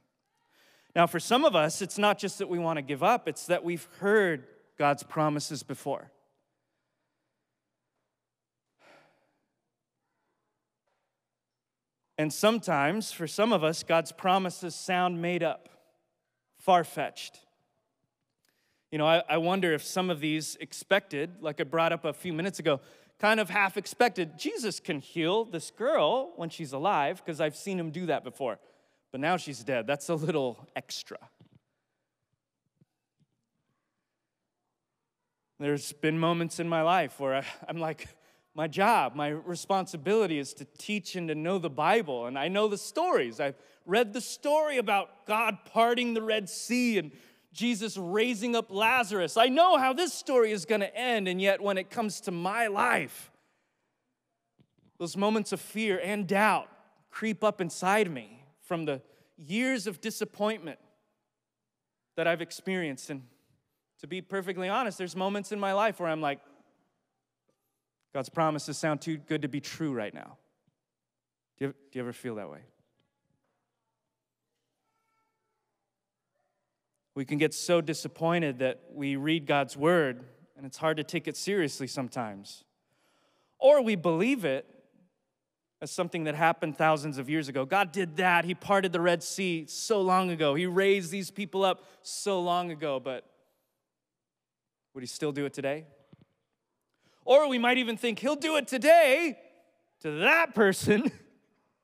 Now, 0.96 1.06
for 1.06 1.20
some 1.20 1.46
of 1.46 1.56
us, 1.56 1.84
it's 1.84 2.00
not 2.00 2.18
just 2.18 2.40
that 2.40 2.50
we 2.50 2.58
want 2.58 2.78
to 2.78 2.82
give 2.82 3.04
up, 3.04 3.28
it's 3.28 3.46
that 3.46 3.64
we've 3.64 3.88
heard 4.00 4.48
God's 4.80 5.04
promises 5.04 5.62
before. 5.62 6.10
And 12.18 12.34
sometimes, 12.34 13.12
for 13.12 13.28
some 13.28 13.54
of 13.54 13.64
us, 13.64 13.84
God's 13.84 14.12
promises 14.12 14.74
sound 14.74 15.22
made 15.22 15.44
up, 15.44 15.70
far 16.58 16.84
fetched. 16.84 17.40
You 18.92 18.98
know, 18.98 19.06
I, 19.06 19.22
I, 19.30 19.38
wonder 19.38 19.74
if 19.74 19.84
some 19.84 20.10
of 20.10 20.20
these 20.20 20.56
expected, 20.60 21.42
like 21.42 21.60
I 21.60 21.64
brought 21.64 21.92
up 21.92 22.06
a 22.06 22.14
few 22.14 22.34
minutes 22.34 22.58
ago, 22.58 22.80
kind 23.20 23.40
of 23.40 23.50
half 23.50 23.78
expected. 23.78 24.40
Jesus 24.40 24.80
can 24.80 25.00
heal 25.00 25.46
this 25.46 25.72
girl 25.72 26.32
when 26.38 26.50
she's 26.50 26.74
alive, 26.74 27.22
because 27.24 27.40
I've 27.40 27.56
seen 27.56 27.80
him 27.80 27.92
do 27.92 28.08
that 28.08 28.24
before. 28.24 28.60
But 29.12 29.22
now 29.22 29.38
she's 29.38 29.64
dead. 29.64 29.86
That's 29.88 30.10
a 30.10 30.16
little 30.16 30.58
extra. 30.76 31.18
There's 35.60 35.92
been 35.92 36.20
moments 36.20 36.60
in 36.60 36.70
my 36.70 36.82
life 36.82 37.20
where 37.20 37.36
I, 37.36 37.46
I'm 37.68 37.78
like, 37.78 38.08
my 38.58 38.68
job, 38.68 39.14
my 39.14 39.28
responsibility 39.28 40.40
is 40.40 40.52
to 40.56 40.66
teach 40.80 41.16
and 41.16 41.28
to 41.28 41.36
know 41.36 41.60
the 41.60 41.70
Bible. 41.70 42.26
And 42.26 42.40
I 42.40 42.48
know 42.48 42.68
the 42.68 42.78
stories. 42.78 43.40
I've 43.40 43.56
read 43.86 44.14
the 44.14 44.20
story 44.20 44.80
about 44.80 45.28
God 45.28 45.60
parting 45.66 46.16
the 46.16 46.24
Red 46.24 46.50
Sea 46.50 46.98
and 46.98 47.12
Jesus 47.54 47.98
raising 47.98 48.56
up 48.56 48.72
Lazarus. 48.72 49.38
I 49.38 49.50
know 49.50 49.78
how 49.78 49.94
this 49.94 50.12
story 50.12 50.52
is 50.52 50.66
going 50.66 50.82
to 50.82 50.98
end. 50.98 51.28
And 51.28 51.40
yet, 51.40 51.62
when 51.62 51.78
it 51.78 51.92
comes 51.92 52.20
to 52.22 52.32
my 52.32 52.66
life, 52.66 53.32
those 54.98 55.16
moments 55.16 55.52
of 55.52 55.62
fear 55.62 56.02
and 56.04 56.26
doubt 56.26 56.68
creep 57.12 57.44
up 57.44 57.62
inside 57.62 58.10
me 58.10 58.44
from 58.62 58.86
the 58.86 59.04
years 59.38 59.86
of 59.86 60.02
disappointment 60.02 60.80
that 62.16 62.26
I've 62.26 62.42
experienced. 62.42 63.12
And 63.12 63.22
to 64.00 64.08
be 64.08 64.20
perfectly 64.20 64.68
honest, 64.68 64.98
there's 64.98 65.16
moments 65.16 65.52
in 65.52 65.60
my 65.60 65.74
life 65.74 66.00
where 66.00 66.10
I'm 66.10 66.22
like, 66.22 66.40
God's 68.18 68.30
promises 68.30 68.80
sound 68.80 69.00
too 69.00 69.18
good 69.18 69.44
to 69.44 69.48
be 69.48 69.60
true 69.60 69.94
right 69.94 70.12
now. 70.12 70.38
Do 71.60 71.66
you, 71.66 71.72
do 71.92 72.00
you 72.00 72.02
ever 72.02 72.14
feel 72.14 72.34
that 72.38 72.50
way? 72.50 72.62
We 77.14 77.26
can 77.26 77.38
get 77.38 77.54
so 77.54 77.80
disappointed 77.80 78.58
that 78.58 78.82
we 78.92 79.18
read 79.18 79.46
God's 79.46 79.78
word 79.78 80.24
and 80.56 80.66
it's 80.66 80.78
hard 80.78 80.98
to 80.98 81.04
take 81.04 81.28
it 81.28 81.38
seriously 81.38 81.86
sometimes. 81.86 82.64
Or 83.60 83.84
we 83.84 83.94
believe 83.96 84.46
it 84.46 84.66
as 85.80 85.92
something 85.92 86.24
that 86.24 86.34
happened 86.34 86.76
thousands 86.76 87.20
of 87.20 87.30
years 87.30 87.50
ago. 87.50 87.66
God 87.66 87.92
did 87.92 88.18
that. 88.18 88.46
He 88.46 88.56
parted 88.56 88.94
the 88.94 89.00
Red 89.00 89.22
Sea 89.22 89.68
so 89.68 90.02
long 90.02 90.32
ago. 90.32 90.56
He 90.56 90.66
raised 90.66 91.12
these 91.12 91.30
people 91.30 91.64
up 91.64 91.84
so 92.02 92.42
long 92.42 92.72
ago, 92.72 93.00
but 93.00 93.30
would 94.96 95.04
He 95.04 95.08
still 95.08 95.32
do 95.32 95.46
it 95.46 95.54
today? 95.54 95.86
Or 97.28 97.50
we 97.50 97.58
might 97.58 97.78
even 97.78 97.98
think 97.98 98.20
he'll 98.20 98.38
do 98.38 98.56
it 98.56 98.70
today 98.70 99.38
to 100.00 100.12
that 100.20 100.56
person 100.56 101.12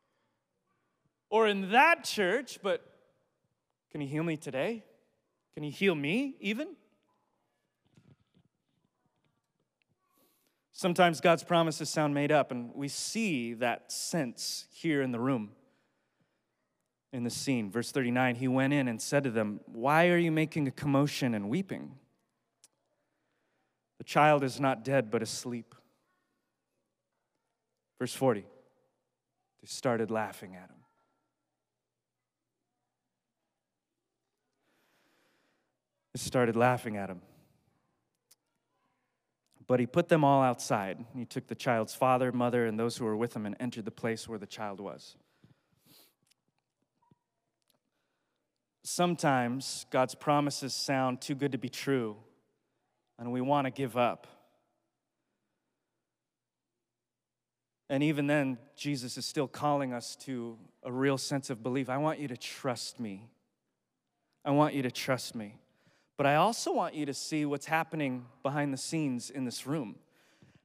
or 1.30 1.50
in 1.50 1.72
that 1.72 2.06
church, 2.06 2.60
but 2.64 2.82
can 3.92 4.00
he 4.00 4.08
heal 4.08 4.24
me 4.24 4.38
today? 4.38 4.86
Can 5.54 5.64
he 5.64 5.70
heal 5.70 5.96
me 5.96 6.38
even? 6.40 6.78
Sometimes 10.72 11.20
God's 11.20 11.44
promises 11.44 11.90
sound 11.90 12.14
made 12.14 12.32
up, 12.32 12.50
and 12.50 12.74
we 12.74 12.88
see 12.88 13.54
that 13.56 13.92
sense 13.92 14.66
here 14.72 15.02
in 15.02 15.12
the 15.12 15.20
room, 15.20 15.52
in 17.12 17.26
the 17.26 17.30
scene. 17.30 17.70
Verse 17.70 17.92
39 17.92 18.36
He 18.36 18.48
went 18.48 18.72
in 18.72 18.88
and 18.88 19.02
said 19.02 19.26
to 19.26 19.30
them, 19.30 19.60
Why 19.66 20.08
are 20.08 20.18
you 20.18 20.32
making 20.32 20.70
a 20.70 20.72
commotion 20.72 21.34
and 21.34 21.50
weeping? 21.50 21.98
The 23.98 24.04
child 24.04 24.44
is 24.44 24.60
not 24.60 24.84
dead, 24.84 25.12
but 25.12 25.22
asleep. 25.22 25.76
Verse 28.00 28.14
40 28.14 28.46
they 29.62 29.68
started 29.68 30.12
laughing 30.12 30.56
at 30.56 30.70
him. 30.70 30.76
They 36.14 36.20
started 36.20 36.58
laughing 36.58 36.98
at 36.98 37.10
him. 37.10 37.22
But 39.68 39.80
he 39.80 39.86
put 39.86 40.10
them 40.10 40.26
all 40.26 40.42
outside. 40.44 41.06
He 41.16 41.24
took 41.24 41.48
the 41.48 41.56
child's 41.56 41.96
father, 41.96 42.34
mother, 42.34 42.66
and 42.66 42.78
those 42.78 42.98
who 42.98 43.06
were 43.06 43.16
with 43.16 43.34
him 43.34 43.46
and 43.46 43.56
entered 43.58 43.86
the 43.86 43.92
place 43.92 44.28
where 44.28 44.38
the 44.38 44.46
child 44.46 44.82
was. 44.82 45.16
Sometimes 48.84 49.86
God's 49.92 50.14
promises 50.14 50.74
sound 50.74 51.22
too 51.22 51.36
good 51.36 51.54
to 51.54 51.58
be 51.58 51.70
true 51.70 52.18
and 53.20 53.32
we 53.32 53.42
want 53.42 53.66
to 53.66 53.72
give 53.72 53.98
up. 53.98 54.28
And 57.90 58.02
even 58.02 58.28
then, 58.28 58.58
Jesus 58.76 59.18
is 59.18 59.26
still 59.26 59.48
calling 59.48 59.94
us 59.94 60.16
to 60.18 60.58
a 60.84 60.92
real 60.92 61.18
sense 61.18 61.50
of 61.50 61.62
belief. 61.62 61.90
I 61.90 61.98
want 61.98 62.20
you 62.20 62.28
to 62.28 62.38
trust 62.38 63.00
me. 63.00 63.30
I 64.44 64.52
want 64.52 64.74
you 64.74 64.82
to 64.82 64.92
trust 64.92 65.36
me. 65.36 65.58
But 66.18 66.26
I 66.26 66.36
also 66.36 66.74
want 66.74 66.96
you 66.96 67.06
to 67.06 67.14
see 67.14 67.46
what's 67.46 67.66
happening 67.66 68.26
behind 68.42 68.74
the 68.74 68.78
scenes 68.78 69.30
in 69.30 69.46
this 69.46 69.66
room. 69.68 69.96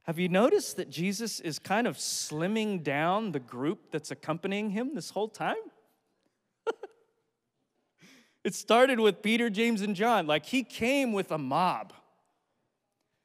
Have 0.03 0.17
you 0.17 0.29
noticed 0.29 0.77
that 0.77 0.89
Jesus 0.89 1.39
is 1.39 1.59
kind 1.59 1.85
of 1.85 1.97
slimming 1.97 2.83
down 2.83 3.31
the 3.31 3.39
group 3.39 3.91
that's 3.91 4.11
accompanying 4.11 4.71
him 4.71 4.95
this 4.95 5.11
whole 5.11 5.29
time? 5.29 5.55
It 8.41 8.55
started 8.55 9.01
with 9.01 9.21
Peter, 9.21 9.49
James, 9.49 9.81
and 9.81 9.95
John. 9.95 10.25
Like 10.25 10.45
he 10.45 10.63
came 10.63 11.11
with 11.11 11.29
a 11.31 11.37
mob. 11.37 11.93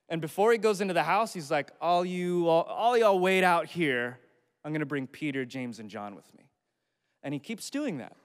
And 0.08 0.20
before 0.20 0.52
he 0.52 0.58
goes 0.58 0.80
into 0.80 0.94
the 0.94 1.02
house, 1.02 1.32
he's 1.32 1.50
like, 1.50 1.70
all 1.80 2.04
you 2.04 2.48
all, 2.48 2.62
all 2.64 2.96
y'all 2.96 3.18
wait 3.18 3.42
out 3.42 3.66
here. 3.66 4.18
I'm 4.64 4.72
to 4.80 4.86
bring 4.86 5.06
Peter, 5.06 5.44
James, 5.44 5.78
and 5.78 5.90
John 5.90 6.14
with 6.14 6.32
me. 6.36 6.44
And 7.22 7.34
he 7.34 7.40
keeps 7.40 7.70
doing 7.70 7.98
that. 7.98 8.16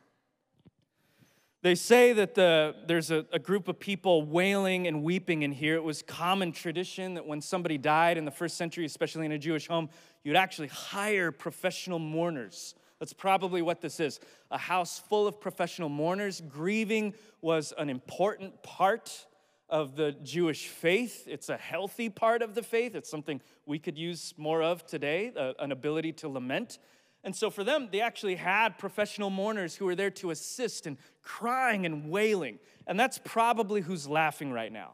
They 1.62 1.76
say 1.76 2.14
that 2.14 2.36
the, 2.36 2.74
there's 2.88 3.12
a, 3.12 3.26
a, 3.34 3.40
group 3.40 3.68
of 3.68 3.80
people 3.80 4.24
wailing 4.24 4.88
and 4.88 5.04
weeping 5.04 5.42
in 5.42 5.52
here. 5.52 5.76
It 5.76 5.84
was 5.84 6.02
common 6.02 6.54
tradition 6.54 7.16
that 7.16 7.26
when 7.26 7.42
somebody 7.42 7.78
died 7.78 8.18
in 8.18 8.24
the 8.24 8.32
first 8.32 8.56
century, 8.56 8.86
especially 8.86 9.26
in 9.26 9.34
a 9.34 9.38
Jewish 9.38 9.68
home, 9.68 9.90
you'd 10.24 10.38
actually 10.38 10.70
hire 10.70 11.34
professional 11.34 12.00
mourners. 12.00 12.76
That's 13.00 13.12
probably 13.12 13.62
what 13.62 13.82
this 13.82 14.00
is 14.00 14.22
a 14.52 14.58
house 14.58 15.00
full 15.00 15.28
of 15.28 15.42
professional 15.42 15.90
mourners. 15.90 16.42
Grieving 16.48 17.14
was 17.42 17.74
an 17.78 17.90
important 17.90 18.64
part 18.64 19.26
of 19.70 19.96
the 19.96 20.12
Jewish 20.24 20.68
faith. 20.68 21.26
It's 21.28 21.50
a 21.50 21.58
healthy 21.58 22.10
part 22.10 22.42
of 22.42 22.56
the 22.56 22.64
faith. 22.64 22.96
It's 22.96 23.10
something 23.10 23.42
we 23.66 23.80
could 23.80 23.98
use 23.98 24.34
more 24.38 24.62
of 24.62 24.86
today, 24.86 25.32
uh, 25.36 25.54
an 25.60 25.72
ability 25.72 26.14
to 26.14 26.30
lament. 26.30 26.80
And 27.24 27.36
so 27.36 27.50
for 27.50 27.64
them, 27.64 27.90
they 27.92 28.02
actually 28.02 28.36
had 28.36 28.78
professional 28.78 29.30
mourners 29.30 29.76
who 29.76 29.86
were 29.86 29.96
there 29.96 30.12
to 30.12 30.32
assist 30.32 30.88
and 30.88 30.98
crying 31.22 31.86
and 31.86 32.10
wailing. 32.10 32.60
And 32.88 33.00
that's 33.00 33.20
probably 33.24 33.82
who's 33.82 34.08
laughing 34.08 34.52
right 34.52 34.72
now. 34.72 34.94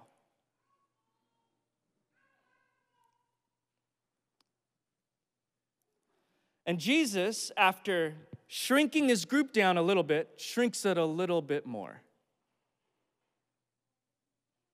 And 6.65 6.79
Jesus, 6.79 7.51
after 7.55 8.15
shrinking 8.48 9.10
his 9.10 9.25
group 9.25 9.53
down 9.53 9.77
a 9.77 9.84
little 9.84 10.03
bit, 10.03 10.29
shrinks 10.38 10.84
it 10.84 10.98
a 10.98 11.05
little 11.05 11.44
bit 11.44 11.65
more. 11.67 12.01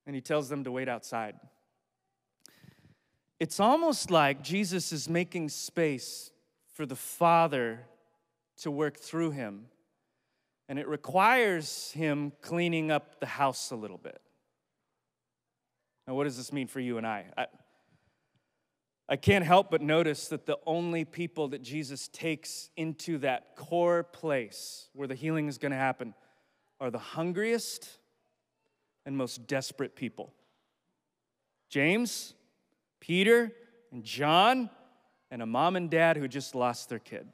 And 0.06 0.16
he 0.16 0.22
tells 0.22 0.50
them 0.50 0.64
to 0.64 0.72
wait 0.72 0.90
outside. 0.90 1.36
It's 3.40 3.60
almost 3.60 4.12
like 4.12 4.44
Jesus 4.44 4.92
is 4.92 5.10
making 5.10 5.50
space 5.50 6.32
for 6.74 6.86
the 6.86 6.96
Father 6.96 7.80
to 8.58 8.70
work 8.70 8.98
through 8.98 9.32
him. 9.32 9.66
And 10.70 10.78
it 10.78 10.88
requires 10.88 11.92
him 11.92 12.34
cleaning 12.42 12.92
up 12.92 13.20
the 13.20 13.26
house 13.26 13.72
a 13.72 13.76
little 13.76 13.98
bit. 13.98 14.22
Now, 16.08 16.14
what 16.16 16.26
does 16.26 16.38
this 16.38 16.54
mean 16.54 16.68
for 16.68 16.80
you 16.80 16.98
and 16.98 17.06
I? 17.06 17.26
I, 17.38 17.46
I 19.10 19.16
can't 19.16 19.44
help 19.44 19.72
but 19.72 19.82
notice 19.82 20.28
that 20.30 20.46
the 20.46 20.58
only 20.66 21.04
people 21.04 21.50
that 21.50 21.62
Jesus 21.62 22.08
takes 22.08 22.70
into 22.78 23.18
that 23.20 23.56
core 23.56 24.04
place 24.04 24.88
where 24.94 25.08
the 25.08 25.16
healing 25.16 25.48
is 25.48 25.58
going 25.58 25.72
to 25.72 25.78
happen 25.78 26.14
are 26.80 26.90
the 26.90 27.00
hungriest 27.00 27.98
and 29.06 29.18
most 29.18 29.48
desperate 29.48 29.96
people. 29.96 30.34
James, 31.70 32.34
Peter, 33.00 33.52
and 33.92 34.04
John 34.04 34.70
and 35.30 35.42
a 35.42 35.46
mom 35.46 35.76
and 35.76 35.90
dad 35.90 36.18
who 36.18 36.28
just 36.28 36.56
lost 36.56 36.90
their 36.90 37.00
kid. 37.00 37.28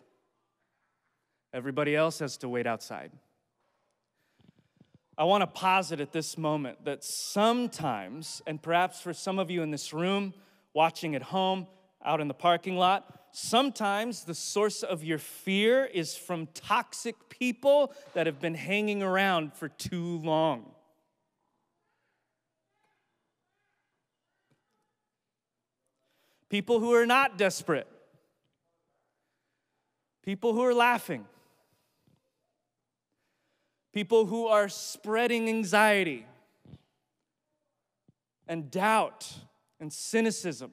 Everybody 1.54 1.96
else 1.96 2.20
has 2.20 2.38
to 2.38 2.50
wait 2.50 2.68
outside. 2.68 3.12
I 5.18 5.24
want 5.24 5.42
to 5.42 5.48
posit 5.48 6.00
at 6.00 6.12
this 6.12 6.38
moment 6.38 6.86
that 6.86 7.04
sometimes, 7.04 8.44
and 8.46 8.62
perhaps 8.62 9.02
for 9.02 9.14
some 9.14 9.40
of 9.40 9.50
you 9.50 9.64
in 9.64 9.72
this 9.72 9.92
room, 9.92 10.36
watching 10.74 11.16
at 11.16 11.24
home, 11.24 11.66
out 12.06 12.22
in 12.22 12.28
the 12.28 12.36
parking 12.36 12.78
lot, 12.78 13.28
sometimes 13.32 14.26
the 14.26 14.36
source 14.36 14.84
of 14.84 15.04
your 15.04 15.18
fear 15.18 15.86
is 15.86 16.16
from 16.16 16.48
toxic 16.54 17.16
people 17.30 17.92
that 18.14 18.28
have 18.28 18.40
been 18.40 18.54
hanging 18.54 19.02
around 19.02 19.54
for 19.54 19.70
too 19.70 20.20
long. 20.20 20.72
People 26.50 26.80
who 26.80 26.94
are 26.94 27.06
not 27.06 27.38
desperate, 27.38 27.88
people 30.24 30.54
who 30.54 30.64
are 30.64 30.74
laughing, 30.74 31.26
people 33.94 34.26
who 34.26 34.48
are 34.48 34.70
spreading 34.70 35.50
anxiety 35.50 36.26
and 38.48 38.70
doubt 38.72 39.34
and 39.80 39.92
cynicism. 39.92 40.72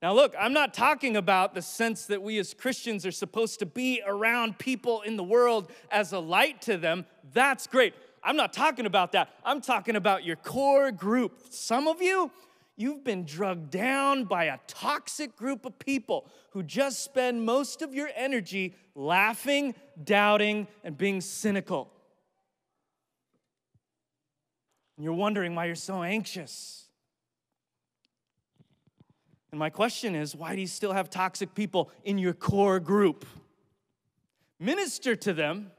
Now, 0.00 0.14
look, 0.14 0.34
I'm 0.38 0.52
not 0.52 0.74
talking 0.74 1.16
about 1.16 1.54
the 1.54 1.62
sense 1.62 2.06
that 2.06 2.22
we 2.22 2.38
as 2.38 2.54
Christians 2.54 3.04
are 3.04 3.10
supposed 3.12 3.58
to 3.58 3.66
be 3.66 4.00
around 4.06 4.58
people 4.58 5.02
in 5.02 5.16
the 5.16 5.24
world 5.24 5.72
as 5.90 6.12
a 6.12 6.20
light 6.20 6.62
to 6.62 6.76
them. 6.76 7.04
That's 7.32 7.66
great. 7.66 7.94
I'm 8.22 8.36
not 8.36 8.52
talking 8.52 8.86
about 8.86 9.12
that. 9.12 9.30
I'm 9.44 9.60
talking 9.60 9.96
about 9.96 10.24
your 10.24 10.36
core 10.36 10.92
group. 10.92 11.40
Some 11.50 11.88
of 11.88 12.00
you, 12.00 12.30
You've 12.78 13.02
been 13.02 13.24
drugged 13.24 13.70
down 13.72 14.22
by 14.22 14.44
a 14.44 14.58
toxic 14.68 15.34
group 15.34 15.66
of 15.66 15.80
people 15.80 16.30
who 16.52 16.62
just 16.62 17.02
spend 17.02 17.44
most 17.44 17.82
of 17.82 17.92
your 17.92 18.08
energy 18.14 18.76
laughing, 18.94 19.74
doubting, 20.04 20.68
and 20.84 20.96
being 20.96 21.20
cynical. 21.20 21.90
And 24.96 25.02
you're 25.02 25.12
wondering 25.12 25.56
why 25.56 25.64
you're 25.64 25.74
so 25.74 26.04
anxious. 26.04 26.84
And 29.50 29.58
my 29.58 29.70
question 29.70 30.14
is 30.14 30.36
why 30.36 30.54
do 30.54 30.60
you 30.60 30.68
still 30.68 30.92
have 30.92 31.10
toxic 31.10 31.56
people 31.56 31.90
in 32.04 32.16
your 32.16 32.32
core 32.32 32.78
group? 32.78 33.26
Minister 34.60 35.16
to 35.16 35.32
them, 35.32 35.72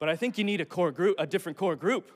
but 0.00 0.08
I 0.08 0.16
think 0.16 0.38
you 0.38 0.42
need 0.42 0.60
a 0.60 0.64
core 0.64 0.90
group, 0.90 1.14
a 1.20 1.26
different 1.26 1.56
core 1.56 1.76
group. 1.76 2.10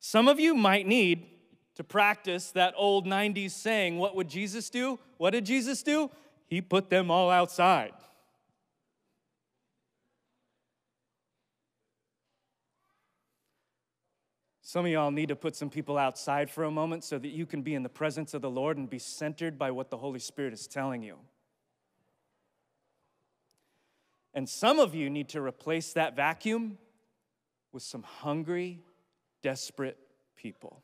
Some 0.00 0.26
of 0.26 0.40
you 0.40 0.56
might 0.56 0.84
need 0.84 1.37
to 1.78 1.84
practice 1.84 2.50
that 2.50 2.74
old 2.76 3.06
90s 3.06 3.52
saying, 3.52 3.98
What 3.98 4.16
would 4.16 4.28
Jesus 4.28 4.68
do? 4.68 4.98
What 5.16 5.30
did 5.30 5.46
Jesus 5.46 5.80
do? 5.84 6.10
He 6.48 6.60
put 6.60 6.90
them 6.90 7.08
all 7.08 7.30
outside. 7.30 7.92
Some 14.60 14.86
of 14.86 14.90
y'all 14.90 15.12
need 15.12 15.28
to 15.28 15.36
put 15.36 15.54
some 15.54 15.70
people 15.70 15.96
outside 15.96 16.50
for 16.50 16.64
a 16.64 16.70
moment 16.70 17.04
so 17.04 17.16
that 17.16 17.28
you 17.28 17.46
can 17.46 17.62
be 17.62 17.76
in 17.76 17.84
the 17.84 17.88
presence 17.88 18.34
of 18.34 18.42
the 18.42 18.50
Lord 18.50 18.76
and 18.76 18.90
be 18.90 18.98
centered 18.98 19.56
by 19.56 19.70
what 19.70 19.88
the 19.88 19.98
Holy 19.98 20.18
Spirit 20.18 20.52
is 20.52 20.66
telling 20.66 21.04
you. 21.04 21.16
And 24.34 24.48
some 24.48 24.80
of 24.80 24.96
you 24.96 25.08
need 25.08 25.28
to 25.28 25.40
replace 25.40 25.92
that 25.92 26.16
vacuum 26.16 26.76
with 27.70 27.84
some 27.84 28.02
hungry, 28.02 28.80
desperate 29.42 29.96
people. 30.36 30.82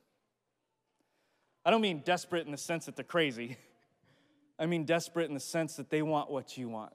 I 1.65 1.71
don't 1.71 1.81
mean 1.81 2.03
desperate 2.05 2.45
in 2.45 2.53
the 2.53 2.59
sense 2.59 2.87
that 2.87 2.97
they're 2.97 3.05
crazy. 3.05 3.57
I 4.59 4.67
mean 4.67 4.85
desperate 4.85 5.29
in 5.29 5.35
the 5.35 5.41
sense 5.41 5.77
that 5.77 5.91
they 5.91 6.03
want 6.03 6.31
what 6.31 6.57
you 6.57 6.69
want. 6.69 6.93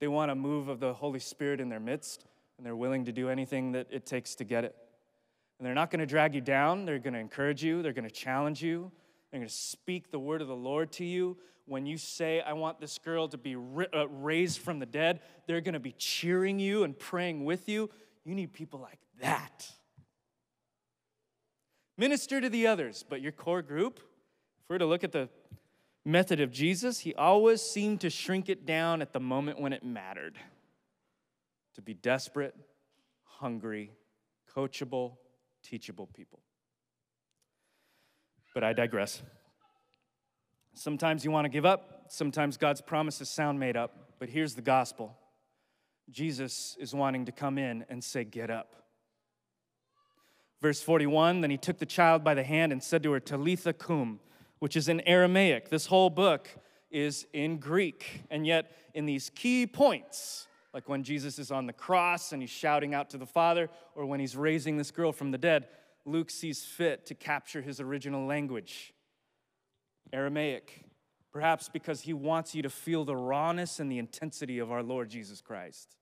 They 0.00 0.08
want 0.08 0.30
a 0.30 0.34
move 0.34 0.68
of 0.68 0.78
the 0.78 0.94
Holy 0.94 1.18
Spirit 1.18 1.60
in 1.60 1.68
their 1.68 1.80
midst, 1.80 2.24
and 2.56 2.64
they're 2.64 2.76
willing 2.76 3.04
to 3.06 3.12
do 3.12 3.28
anything 3.28 3.72
that 3.72 3.88
it 3.90 4.06
takes 4.06 4.36
to 4.36 4.44
get 4.44 4.64
it. 4.64 4.74
And 5.58 5.66
they're 5.66 5.74
not 5.74 5.90
going 5.90 6.00
to 6.00 6.06
drag 6.06 6.34
you 6.34 6.40
down, 6.40 6.84
they're 6.84 7.00
going 7.00 7.14
to 7.14 7.18
encourage 7.18 7.64
you, 7.64 7.82
they're 7.82 7.92
going 7.92 8.08
to 8.08 8.14
challenge 8.14 8.62
you, 8.62 8.92
they're 9.30 9.40
going 9.40 9.48
to 9.48 9.54
speak 9.54 10.10
the 10.10 10.18
word 10.18 10.40
of 10.40 10.48
the 10.48 10.56
Lord 10.56 10.92
to 10.92 11.04
you. 11.04 11.36
When 11.66 11.84
you 11.84 11.98
say, 11.98 12.40
I 12.40 12.54
want 12.54 12.80
this 12.80 12.96
girl 12.98 13.28
to 13.28 13.36
be 13.36 13.54
uh, 13.54 14.08
raised 14.08 14.60
from 14.60 14.78
the 14.78 14.86
dead, 14.86 15.20
they're 15.46 15.60
going 15.60 15.74
to 15.74 15.80
be 15.80 15.92
cheering 15.92 16.58
you 16.58 16.84
and 16.84 16.98
praying 16.98 17.44
with 17.44 17.68
you. 17.68 17.90
You 18.24 18.34
need 18.34 18.52
people 18.52 18.80
like 18.80 19.00
that. 19.20 19.70
Minister 21.98 22.40
to 22.40 22.48
the 22.48 22.68
others, 22.68 23.04
but 23.06 23.20
your 23.20 23.32
core 23.32 23.60
group, 23.60 23.98
if 23.98 24.70
we're 24.70 24.78
to 24.78 24.86
look 24.86 25.02
at 25.02 25.10
the 25.10 25.28
method 26.04 26.40
of 26.40 26.52
Jesus, 26.52 27.00
he 27.00 27.12
always 27.16 27.60
seemed 27.60 28.00
to 28.02 28.08
shrink 28.08 28.48
it 28.48 28.64
down 28.64 29.02
at 29.02 29.12
the 29.12 29.18
moment 29.18 29.60
when 29.60 29.72
it 29.72 29.82
mattered. 29.82 30.38
To 31.74 31.82
be 31.82 31.94
desperate, 31.94 32.54
hungry, 33.24 33.90
coachable, 34.56 35.16
teachable 35.64 36.06
people. 36.06 36.38
But 38.54 38.62
I 38.62 38.72
digress. 38.72 39.20
Sometimes 40.74 41.24
you 41.24 41.32
want 41.32 41.46
to 41.46 41.48
give 41.48 41.66
up, 41.66 42.04
sometimes 42.08 42.56
God's 42.56 42.80
promises 42.80 43.28
sound 43.28 43.58
made 43.58 43.76
up, 43.76 44.14
but 44.20 44.28
here's 44.28 44.54
the 44.54 44.62
gospel 44.62 45.16
Jesus 46.10 46.76
is 46.80 46.94
wanting 46.94 47.26
to 47.26 47.32
come 47.32 47.58
in 47.58 47.84
and 47.88 48.02
say, 48.02 48.22
Get 48.22 48.50
up. 48.50 48.78
Verse 50.60 50.82
41 50.82 51.40
Then 51.40 51.50
he 51.50 51.56
took 51.56 51.78
the 51.78 51.86
child 51.86 52.24
by 52.24 52.34
the 52.34 52.42
hand 52.42 52.72
and 52.72 52.82
said 52.82 53.02
to 53.02 53.12
her, 53.12 53.20
Talitha 53.20 53.72
cum, 53.72 54.20
which 54.58 54.76
is 54.76 54.88
in 54.88 55.00
Aramaic. 55.02 55.68
This 55.68 55.86
whole 55.86 56.10
book 56.10 56.48
is 56.90 57.26
in 57.32 57.58
Greek. 57.58 58.22
And 58.30 58.46
yet, 58.46 58.72
in 58.94 59.06
these 59.06 59.30
key 59.30 59.66
points, 59.66 60.46
like 60.74 60.88
when 60.88 61.02
Jesus 61.02 61.38
is 61.38 61.50
on 61.50 61.66
the 61.66 61.72
cross 61.72 62.32
and 62.32 62.42
he's 62.42 62.50
shouting 62.50 62.94
out 62.94 63.10
to 63.10 63.18
the 63.18 63.26
Father, 63.26 63.70
or 63.94 64.06
when 64.06 64.20
he's 64.20 64.36
raising 64.36 64.76
this 64.76 64.90
girl 64.90 65.12
from 65.12 65.30
the 65.30 65.38
dead, 65.38 65.68
Luke 66.04 66.30
sees 66.30 66.64
fit 66.64 67.06
to 67.06 67.14
capture 67.14 67.62
his 67.62 67.80
original 67.80 68.26
language 68.26 68.94
Aramaic, 70.12 70.84
perhaps 71.32 71.68
because 71.68 72.00
he 72.00 72.14
wants 72.14 72.54
you 72.54 72.62
to 72.62 72.70
feel 72.70 73.04
the 73.04 73.14
rawness 73.14 73.78
and 73.78 73.92
the 73.92 73.98
intensity 73.98 74.58
of 74.58 74.72
our 74.72 74.82
Lord 74.82 75.10
Jesus 75.10 75.42
Christ. 75.42 75.96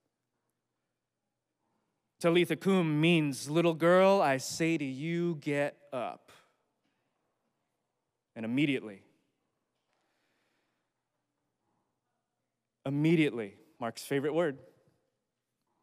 Talitha 2.19 2.55
kum 2.55 2.99
means, 2.99 3.49
little 3.49 3.75
girl, 3.75 4.21
I 4.21 4.37
say 4.37 4.77
to 4.77 4.85
you, 4.85 5.35
get 5.35 5.77
up. 5.93 6.31
And 8.35 8.43
immediately, 8.43 9.03
immediately, 12.85 13.55
Mark's 13.79 14.03
favorite 14.03 14.33
word. 14.33 14.57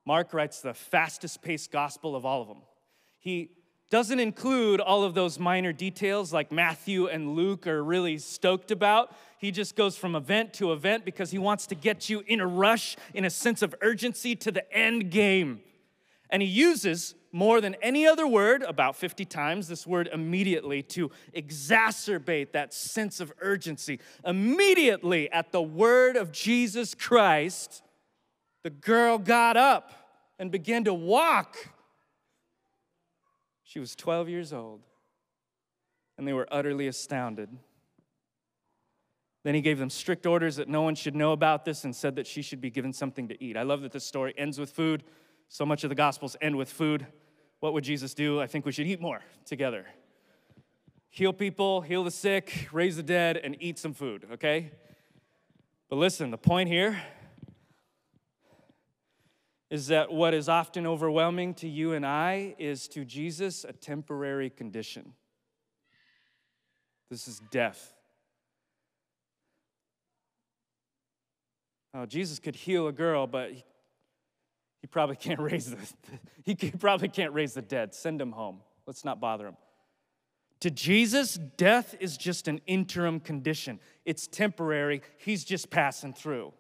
Mark 0.07 0.35
writes 0.35 0.61
the 0.61 0.75
fastest 0.75 1.41
paced 1.41 1.71
gospel 1.71 2.15
of 2.15 2.27
all 2.27 2.43
of 2.43 2.49
them. 2.49 2.63
He 3.21 3.51
doesn't 3.91 4.19
include 4.19 4.81
all 4.81 5.05
of 5.05 5.15
those 5.15 5.39
minor 5.39 5.73
details 5.73 6.33
like 6.33 6.51
Matthew 6.51 7.07
and 7.07 7.35
Luke 7.37 7.67
are 7.67 7.83
really 7.83 8.19
stoked 8.19 8.71
about. 8.71 9.15
He 9.39 9.51
just 9.51 9.77
goes 9.77 9.97
from 9.97 10.17
event 10.17 10.53
to 10.55 10.73
event 10.73 11.05
because 11.05 11.31
he 11.31 11.39
wants 11.39 11.67
to 11.69 11.75
get 11.75 12.09
you 12.09 12.25
in 12.27 12.41
a 12.41 12.47
rush, 12.47 12.97
in 13.15 13.25
a 13.25 13.31
sense 13.31 13.63
of 13.63 13.75
urgency 13.81 14.35
to 14.37 14.51
the 14.51 14.71
end 14.73 15.11
game. 15.11 15.61
And 16.35 16.43
he 16.43 16.49
uses 16.49 17.15
more 17.31 17.61
than 17.61 17.77
any 17.81 18.09
other 18.09 18.27
word, 18.27 18.65
about 18.65 18.97
50 18.97 19.25
times, 19.25 19.69
this 19.69 19.87
word 19.87 20.09
immediately 20.13 20.83
to 20.83 21.13
exacerbate 21.33 22.51
that 22.51 22.75
sense 22.75 23.21
of 23.21 23.33
urgency. 23.41 24.01
Immediately 24.25 25.31
at 25.31 25.53
the 25.53 25.63
word 25.63 26.17
of 26.17 26.33
Jesus 26.33 26.93
Christ, 26.93 27.85
the 28.65 28.71
girl 28.71 29.17
got 29.17 29.57
up 29.57 29.93
and 30.41 30.51
began 30.51 30.83
to 30.83 30.93
walk. 30.93 31.57
She 33.63 33.79
was 33.79 33.95
12 33.95 34.29
years 34.29 34.53
old, 34.53 34.81
and 36.19 36.27
they 36.27 36.33
were 36.33 36.49
utterly 36.51 36.89
astounded. 36.89 37.49
Then 39.45 39.55
he 39.55 39.61
gave 39.61 39.79
them 39.79 39.89
strict 39.89 40.27
orders 40.27 40.57
that 40.57 40.69
no 40.69 40.83
one 40.83 40.97
should 40.97 41.15
know 41.15 41.31
about 41.31 41.65
this 41.65 41.85
and 41.85 41.95
said 41.95 42.17
that 42.17 42.27
she 42.27 42.43
should 42.43 42.61
be 42.61 42.71
given 42.71 42.93
something 42.93 43.29
to 43.29 43.41
eat. 43.41 43.57
I 43.57 43.63
love 43.63 43.83
that 43.83 43.93
this 43.93 44.05
story 44.05 44.35
ends 44.37 44.59
with 44.59 44.71
food. 44.71 45.05
So 45.49 45.65
much 45.65 45.85
of 45.85 45.89
the 45.89 45.95
Gospels 45.95 46.37
end 46.41 46.57
with 46.57 46.71
food. 46.71 47.07
What 47.61 47.73
would 47.73 47.85
Jesus 47.85 48.15
do? 48.15 48.41
I 48.41 48.47
think 48.47 48.67
we 48.67 48.73
should 48.73 48.87
eat 48.87 49.01
more 49.01 49.21
together. 49.47 49.87
Heal 51.11 51.33
people, 51.33 51.81
heal 51.81 52.03
the 52.03 52.11
sick, 52.11 52.69
raise 52.73 52.97
the 52.97 53.03
dead, 53.03 53.37
and 53.37 53.57
eat 53.61 53.79
some 53.79 53.95
food, 53.95 54.27
okay? 54.33 54.73
But 55.89 55.97
listen, 55.97 56.31
the 56.31 56.39
point 56.39 56.69
here 56.69 57.01
is 59.71 59.87
that 59.89 60.13
what 60.13 60.35
is 60.35 60.49
often 60.49 60.87
overwhelming 60.87 61.55
to 61.55 61.69
you 61.69 61.93
and 61.93 62.05
I 62.05 62.55
is 62.59 62.87
to 62.89 63.05
Jesus 63.05 63.65
a 63.65 63.73
temporary 63.73 64.51
condition. 64.51 65.15
This 67.11 67.29
is 67.29 67.41
death. 67.51 67.93
Oh, 71.93 72.07
Jesus 72.07 72.41
could 72.41 72.57
heal 72.57 72.89
a 72.89 72.93
girl, 72.93 73.27
but 73.27 73.53
he, 74.85 74.87
probably 74.87 75.17
can't 75.17 75.41
raise 75.41 75.71
the 75.71 75.79
he 76.45 76.55
probably 76.55 77.09
can't 77.09 77.33
raise 77.33 77.55
the 77.55 77.63
dead. 77.63 77.95
Send 77.95 78.21
him 78.21 78.33
home. 78.33 78.61
Let's 78.87 79.03
not 79.03 79.19
bother 79.19 79.47
him. 79.47 79.57
To 80.61 80.71
Jesus, 80.71 81.39
death 81.57 81.95
is 82.01 82.19
just 82.19 82.49
an 82.49 82.61
interim 82.67 83.19
condition. 83.19 83.81
It's 84.05 84.27
temporary. 84.27 85.01
He's 85.17 85.43
just 85.43 85.71
passing 85.71 86.13
through. 86.13 86.53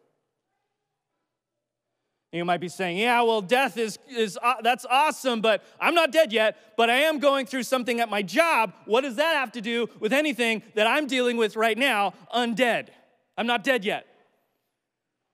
You 2.33 2.47
might 2.47 2.63
be 2.63 2.69
saying, 2.69 2.97
yeah, 2.97 3.21
well, 3.21 3.43
death 3.43 3.77
is, 3.77 3.99
is 4.09 4.39
uh, 4.43 4.55
that's 4.63 4.87
awesome, 4.89 5.43
but 5.43 5.63
I'm 5.79 5.95
not 5.95 6.11
dead 6.11 6.33
yet, 6.33 6.57
but 6.79 6.89
I 6.89 7.01
am 7.01 7.19
going 7.19 7.45
through 7.45 7.65
something 7.65 8.01
at 8.01 8.09
my 8.09 8.23
job. 8.23 8.73
What 8.87 9.03
does 9.03 9.17
that 9.17 9.35
have 9.35 9.53
to 9.53 9.61
do 9.61 9.91
with 10.01 10.15
anything 10.15 10.63
that 10.77 10.87
I'm 10.87 11.07
dealing 11.07 11.37
with 11.37 11.57
right 11.57 11.77
now, 11.77 12.15
undead? 12.35 12.89
I'm 13.37 13.47
not 13.47 13.65
dead 13.65 13.85
yet. 13.85 14.07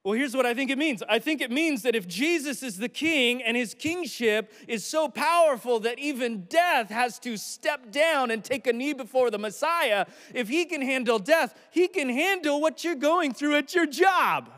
Well, 0.03 0.15
here's 0.15 0.35
what 0.35 0.47
I 0.47 0.55
think 0.55 0.71
it 0.71 0.79
means. 0.79 1.03
I 1.07 1.19
think 1.19 1.41
it 1.41 1.51
means 1.51 1.83
that 1.83 1.95
if 1.95 2.07
Jesus 2.07 2.63
is 2.63 2.77
the 2.77 2.89
king 2.89 3.43
and 3.43 3.55
his 3.55 3.75
kingship 3.75 4.51
is 4.67 4.83
so 4.83 5.07
powerful 5.07 5.79
that 5.81 5.99
even 5.99 6.45
death 6.45 6.89
has 6.89 7.19
to 7.19 7.37
step 7.37 7.91
down 7.91 8.31
and 8.31 8.43
take 8.43 8.65
a 8.65 8.73
knee 8.73 8.93
before 8.93 9.29
the 9.29 9.37
Messiah, 9.37 10.07
if 10.33 10.49
he 10.49 10.65
can 10.65 10.81
handle 10.81 11.19
death, 11.19 11.53
he 11.69 11.87
can 11.87 12.09
handle 12.09 12.59
what 12.59 12.83
you're 12.83 12.95
going 12.95 13.31
through 13.31 13.57
at 13.57 13.75
your 13.75 13.85
job. 13.85 14.49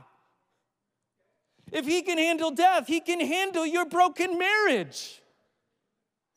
If 1.73 1.86
he 1.86 2.03
can 2.03 2.17
handle 2.17 2.51
death, 2.51 2.88
he 2.88 3.01
can 3.01 3.19
handle 3.19 3.65
your 3.65 3.86
broken 3.86 4.38
marriage. 4.38 5.21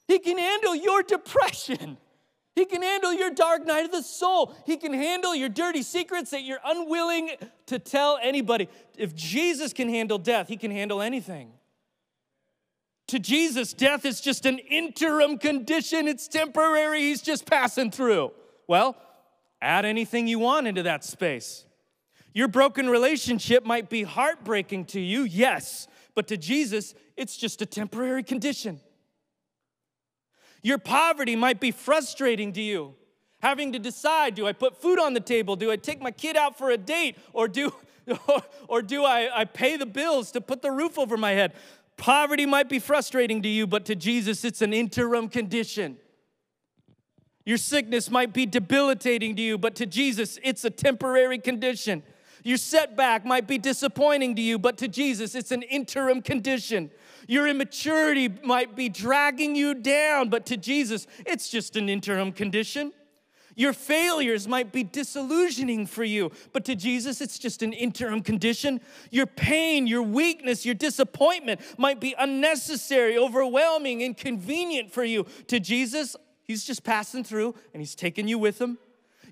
He 0.08 0.18
can 0.18 0.36
handle 0.36 0.74
your 0.74 1.04
depression. 1.04 1.98
He 2.56 2.64
can 2.64 2.80
handle 2.82 3.12
your 3.12 3.30
dark 3.30 3.66
night 3.66 3.84
of 3.84 3.92
the 3.92 4.02
soul. 4.02 4.56
He 4.64 4.78
can 4.78 4.94
handle 4.94 5.34
your 5.34 5.50
dirty 5.50 5.82
secrets 5.82 6.30
that 6.30 6.42
you're 6.42 6.58
unwilling 6.64 7.30
to 7.66 7.78
tell 7.78 8.18
anybody. 8.20 8.70
If 8.96 9.14
Jesus 9.14 9.74
can 9.74 9.90
handle 9.90 10.16
death, 10.16 10.48
he 10.48 10.56
can 10.56 10.70
handle 10.70 11.02
anything. 11.02 11.52
To 13.08 13.18
Jesus, 13.18 13.74
death 13.74 14.06
is 14.06 14.22
just 14.22 14.46
an 14.46 14.58
interim 14.58 15.38
condition, 15.38 16.08
it's 16.08 16.26
temporary, 16.26 17.02
he's 17.02 17.22
just 17.22 17.46
passing 17.46 17.90
through. 17.90 18.32
Well, 18.66 18.96
add 19.62 19.84
anything 19.84 20.26
you 20.26 20.40
want 20.40 20.66
into 20.66 20.82
that 20.84 21.04
space. 21.04 21.66
Your 22.32 22.48
broken 22.48 22.88
relationship 22.88 23.64
might 23.64 23.88
be 23.88 24.02
heartbreaking 24.02 24.86
to 24.86 25.00
you, 25.00 25.22
yes, 25.22 25.86
but 26.14 26.26
to 26.28 26.36
Jesus, 26.36 26.94
it's 27.16 27.36
just 27.36 27.62
a 27.62 27.66
temporary 27.66 28.24
condition. 28.24 28.80
Your 30.62 30.78
poverty 30.78 31.36
might 31.36 31.60
be 31.60 31.70
frustrating 31.70 32.52
to 32.54 32.60
you, 32.60 32.94
having 33.40 33.72
to 33.72 33.78
decide 33.78 34.34
do 34.34 34.46
I 34.46 34.52
put 34.52 34.80
food 34.80 34.98
on 34.98 35.14
the 35.14 35.20
table? 35.20 35.56
Do 35.56 35.70
I 35.70 35.76
take 35.76 36.00
my 36.00 36.10
kid 36.10 36.36
out 36.36 36.58
for 36.58 36.70
a 36.70 36.76
date? 36.76 37.16
Or 37.32 37.48
do, 37.48 37.72
or 38.68 38.82
do 38.82 39.04
I, 39.04 39.40
I 39.40 39.44
pay 39.44 39.76
the 39.76 39.86
bills 39.86 40.32
to 40.32 40.40
put 40.40 40.62
the 40.62 40.70
roof 40.70 40.98
over 40.98 41.16
my 41.16 41.32
head? 41.32 41.52
Poverty 41.96 42.46
might 42.46 42.68
be 42.68 42.78
frustrating 42.78 43.42
to 43.42 43.48
you, 43.48 43.66
but 43.66 43.84
to 43.86 43.94
Jesus, 43.94 44.44
it's 44.44 44.60
an 44.60 44.72
interim 44.72 45.28
condition. 45.28 45.96
Your 47.46 47.58
sickness 47.58 48.10
might 48.10 48.32
be 48.32 48.44
debilitating 48.44 49.36
to 49.36 49.42
you, 49.42 49.56
but 49.56 49.76
to 49.76 49.86
Jesus, 49.86 50.38
it's 50.42 50.64
a 50.64 50.70
temporary 50.70 51.38
condition. 51.38 52.02
Your 52.46 52.58
setback 52.58 53.24
might 53.24 53.48
be 53.48 53.58
disappointing 53.58 54.36
to 54.36 54.40
you, 54.40 54.56
but 54.56 54.78
to 54.78 54.86
Jesus, 54.86 55.34
it's 55.34 55.50
an 55.50 55.62
interim 55.62 56.22
condition. 56.22 56.92
Your 57.26 57.48
immaturity 57.48 58.28
might 58.44 58.76
be 58.76 58.88
dragging 58.88 59.56
you 59.56 59.74
down, 59.74 60.28
but 60.28 60.46
to 60.46 60.56
Jesus, 60.56 61.08
it's 61.26 61.48
just 61.48 61.74
an 61.74 61.88
interim 61.88 62.30
condition. 62.30 62.92
Your 63.56 63.72
failures 63.72 64.46
might 64.46 64.70
be 64.70 64.84
disillusioning 64.84 65.86
for 65.86 66.04
you, 66.04 66.30
but 66.52 66.64
to 66.66 66.76
Jesus, 66.76 67.20
it's 67.20 67.36
just 67.36 67.62
an 67.62 67.72
interim 67.72 68.22
condition. 68.22 68.80
Your 69.10 69.26
pain, 69.26 69.88
your 69.88 70.04
weakness, 70.04 70.64
your 70.64 70.76
disappointment 70.76 71.60
might 71.76 71.98
be 71.98 72.14
unnecessary, 72.16 73.18
overwhelming, 73.18 74.02
inconvenient 74.02 74.92
for 74.92 75.02
you. 75.02 75.26
To 75.48 75.58
Jesus, 75.58 76.14
He's 76.44 76.64
just 76.64 76.84
passing 76.84 77.24
through 77.24 77.56
and 77.74 77.82
He's 77.82 77.96
taking 77.96 78.28
you 78.28 78.38
with 78.38 78.60
Him. 78.60 78.78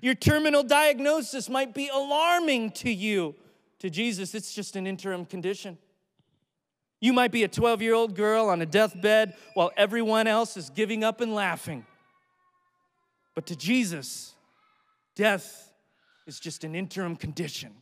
Your 0.01 0.15
terminal 0.15 0.63
diagnosis 0.63 1.49
might 1.49 1.73
be 1.73 1.89
alarming 1.89 2.71
to 2.71 2.91
you. 2.91 3.35
To 3.79 3.89
Jesus, 3.89 4.33
it's 4.33 4.53
just 4.53 4.75
an 4.75 4.87
interim 4.87 5.25
condition. 5.25 5.77
You 7.01 7.13
might 7.13 7.31
be 7.31 7.43
a 7.43 7.47
12 7.47 7.81
year 7.81 7.93
old 7.93 8.15
girl 8.15 8.49
on 8.49 8.61
a 8.61 8.65
deathbed 8.65 9.35
while 9.53 9.71
everyone 9.77 10.27
else 10.27 10.57
is 10.57 10.69
giving 10.69 11.03
up 11.03 11.21
and 11.21 11.35
laughing. 11.35 11.85
But 13.35 13.45
to 13.47 13.55
Jesus, 13.55 14.33
death 15.15 15.71
is 16.25 16.39
just 16.39 16.63
an 16.63 16.73
interim 16.73 17.15
condition. 17.15 17.73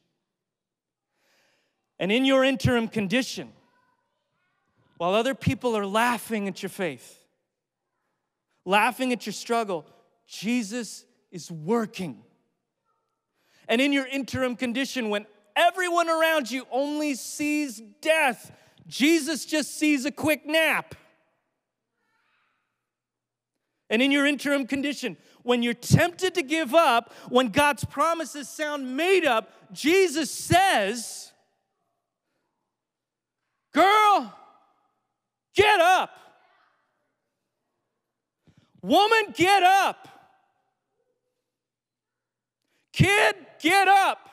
And 1.99 2.11
in 2.11 2.25
your 2.25 2.43
interim 2.43 2.87
condition, 2.87 3.53
while 4.97 5.13
other 5.13 5.35
people 5.35 5.77
are 5.77 5.85
laughing 5.85 6.47
at 6.47 6.61
your 6.61 6.69
faith, 6.69 7.23
laughing 8.65 9.13
at 9.13 9.25
your 9.25 9.33
struggle, 9.33 9.85
Jesus 10.27 11.05
is 11.33 11.51
working. 11.51 12.23
And 13.67 13.81
in 13.81 13.91
your 13.91 14.05
interim 14.05 14.55
condition, 14.55 15.09
when 15.09 15.25
everyone 15.55 16.07
around 16.07 16.49
you 16.49 16.65
only 16.71 17.15
sees 17.15 17.81
death, 18.01 18.51
Jesus 18.87 19.45
just 19.45 19.77
sees 19.77 20.05
a 20.05 20.11
quick 20.11 20.45
nap. 20.45 20.95
And 23.89 24.01
in 24.01 24.11
your 24.11 24.25
interim 24.25 24.67
condition, 24.67 25.17
when 25.41 25.63
you're 25.63 25.73
tempted 25.73 26.35
to 26.35 26.43
give 26.43 26.73
up, 26.73 27.13
when 27.29 27.49
God's 27.49 27.83
promises 27.83 28.47
sound 28.47 28.95
made 28.95 29.25
up, 29.25 29.51
Jesus 29.73 30.29
says, 30.31 31.31
Girl, 33.73 34.33
get 35.55 35.79
up. 35.79 36.11
Woman, 38.83 39.33
get 39.33 39.63
up. 39.63 40.12
Kid, 42.93 43.35
get 43.59 43.87
up. 43.87 44.29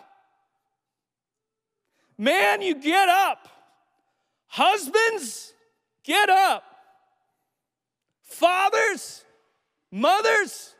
Man, 2.19 2.61
you 2.61 2.75
get 2.75 3.09
up. 3.09 3.49
Husbands, 4.47 5.55
get 6.05 6.29
up. 6.29 6.63
Fathers, 8.23 9.25
mothers, 9.91 10.75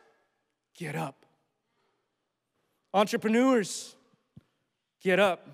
get 0.77 0.95
up. 0.95 1.25
Entrepreneurs, 2.93 3.95
get 5.01 5.19
up. 5.19 5.47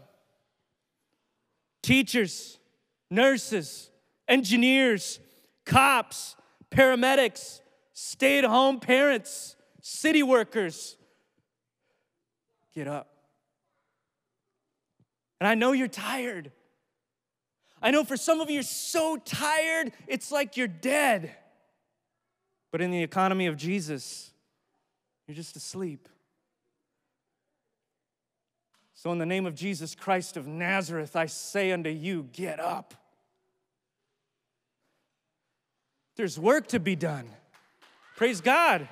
Teachers, 1.82 2.60
nurses, 3.10 3.90
engineers, 4.28 5.20
cops, 5.66 6.36
paramedics, 6.70 7.62
stay 7.94 8.40
at 8.40 8.44
home 8.44 8.80
parents, 8.80 9.56
city 9.82 10.22
workers. 10.22 10.97
Get 12.78 12.88
up. 12.88 13.08
And 15.42 15.48
I 15.48 15.56
know 15.56 15.72
you're 15.72 15.88
tired. 15.88 16.52
I 17.82 17.90
know 17.90 18.04
for 18.04 18.16
some 18.16 18.40
of 18.40 18.52
you, 18.52 18.54
you're 18.54 18.63
so 18.63 19.18
tired, 19.18 19.94
it's 20.06 20.32
like 20.32 20.58
you're 20.58 20.68
dead. 20.68 21.36
But 22.72 22.82
in 22.82 22.92
the 22.92 23.02
economy 23.02 23.48
of 23.48 23.58
Jesus, 23.58 24.30
you're 25.26 25.34
just 25.34 25.56
asleep. 25.56 26.08
So, 28.94 29.12
in 29.12 29.18
the 29.18 29.26
name 29.26 29.48
of 29.48 29.56
Jesus 29.56 29.96
Christ 29.96 30.38
of 30.38 30.46
Nazareth, 30.46 31.16
I 31.16 31.26
say 31.26 31.72
unto 31.72 31.90
you, 31.90 32.30
get 32.32 32.60
up. 32.60 32.94
There's 36.16 36.38
work 36.38 36.68
to 36.68 36.80
be 36.80 36.96
done. 36.96 37.28
Praise 38.18 38.40
God. 38.40 38.88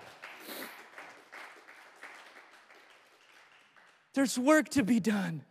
There's 4.15 4.39
work 4.39 4.69
to 4.69 4.84
be 4.84 4.99
done. 4.99 5.43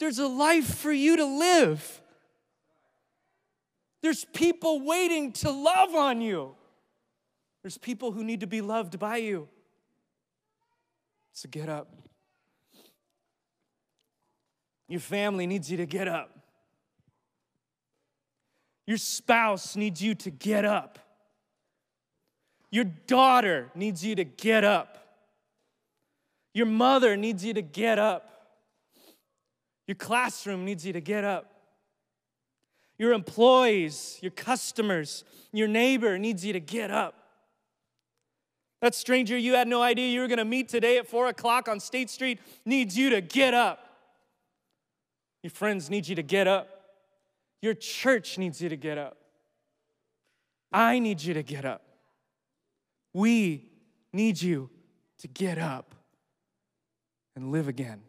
There's 0.00 0.18
a 0.18 0.26
life 0.26 0.74
for 0.74 0.90
you 0.90 1.16
to 1.18 1.24
live. 1.24 2.00
There's 4.02 4.24
people 4.24 4.80
waiting 4.80 5.32
to 5.32 5.50
love 5.50 5.94
on 5.94 6.20
you. 6.20 6.56
There's 7.62 7.78
people 7.78 8.12
who 8.12 8.24
need 8.24 8.40
to 8.40 8.46
be 8.46 8.60
loved 8.60 8.98
by 8.98 9.18
you. 9.18 9.48
So 11.32 11.48
get 11.50 11.68
up. 11.68 11.88
Your 14.88 15.00
family 15.00 15.46
needs 15.46 15.70
you 15.70 15.76
to 15.78 15.86
get 15.86 16.08
up. 16.08 16.30
Your 18.86 18.98
spouse 18.98 19.76
needs 19.76 20.02
you 20.02 20.14
to 20.16 20.30
get 20.30 20.64
up. 20.64 20.98
Your 22.70 22.84
daughter 22.84 23.70
needs 23.74 24.04
you 24.04 24.14
to 24.16 24.24
get 24.24 24.64
up. 24.64 25.03
Your 26.54 26.66
mother 26.66 27.16
needs 27.16 27.44
you 27.44 27.52
to 27.52 27.62
get 27.62 27.98
up. 27.98 28.30
Your 29.86 29.96
classroom 29.96 30.64
needs 30.64 30.86
you 30.86 30.92
to 30.92 31.00
get 31.00 31.24
up. 31.24 31.50
Your 32.96 33.12
employees, 33.12 34.18
your 34.22 34.30
customers, 34.30 35.24
your 35.52 35.66
neighbor 35.66 36.16
needs 36.16 36.44
you 36.44 36.52
to 36.52 36.60
get 36.60 36.92
up. 36.92 37.16
That 38.80 38.94
stranger 38.94 39.36
you 39.36 39.54
had 39.54 39.66
no 39.66 39.82
idea 39.82 40.08
you 40.08 40.20
were 40.20 40.28
going 40.28 40.38
to 40.38 40.44
meet 40.44 40.68
today 40.68 40.98
at 40.98 41.08
4 41.08 41.28
o'clock 41.28 41.68
on 41.68 41.80
State 41.80 42.08
Street 42.08 42.38
needs 42.64 42.96
you 42.96 43.10
to 43.10 43.20
get 43.20 43.52
up. 43.52 43.80
Your 45.42 45.50
friends 45.50 45.90
need 45.90 46.06
you 46.06 46.14
to 46.14 46.22
get 46.22 46.46
up. 46.46 46.68
Your 47.60 47.74
church 47.74 48.38
needs 48.38 48.60
you 48.60 48.68
to 48.68 48.76
get 48.76 48.96
up. 48.96 49.16
I 50.70 50.98
need 50.98 51.22
you 51.22 51.34
to 51.34 51.42
get 51.42 51.64
up. 51.64 51.82
We 53.12 53.70
need 54.12 54.40
you 54.40 54.70
to 55.18 55.28
get 55.28 55.58
up 55.58 55.94
and 57.36 57.50
live 57.50 57.68
again. 57.68 58.02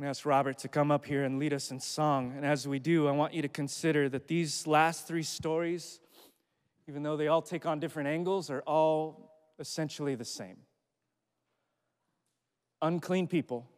To 0.00 0.06
ask 0.06 0.24
Robert 0.24 0.58
to 0.58 0.68
come 0.68 0.92
up 0.92 1.04
here 1.04 1.24
and 1.24 1.40
lead 1.40 1.52
us 1.52 1.72
in 1.72 1.80
song. 1.80 2.32
And 2.36 2.46
as 2.46 2.68
we 2.68 2.78
do, 2.78 3.08
I 3.08 3.10
want 3.10 3.34
you 3.34 3.42
to 3.42 3.48
consider 3.48 4.08
that 4.10 4.28
these 4.28 4.64
last 4.64 5.08
three 5.08 5.24
stories, 5.24 5.98
even 6.86 7.02
though 7.02 7.16
they 7.16 7.26
all 7.26 7.42
take 7.42 7.66
on 7.66 7.80
different 7.80 8.08
angles, 8.08 8.48
are 8.48 8.60
all 8.60 9.32
essentially 9.58 10.14
the 10.14 10.24
same 10.24 10.58
unclean 12.82 13.26
people 13.26 13.68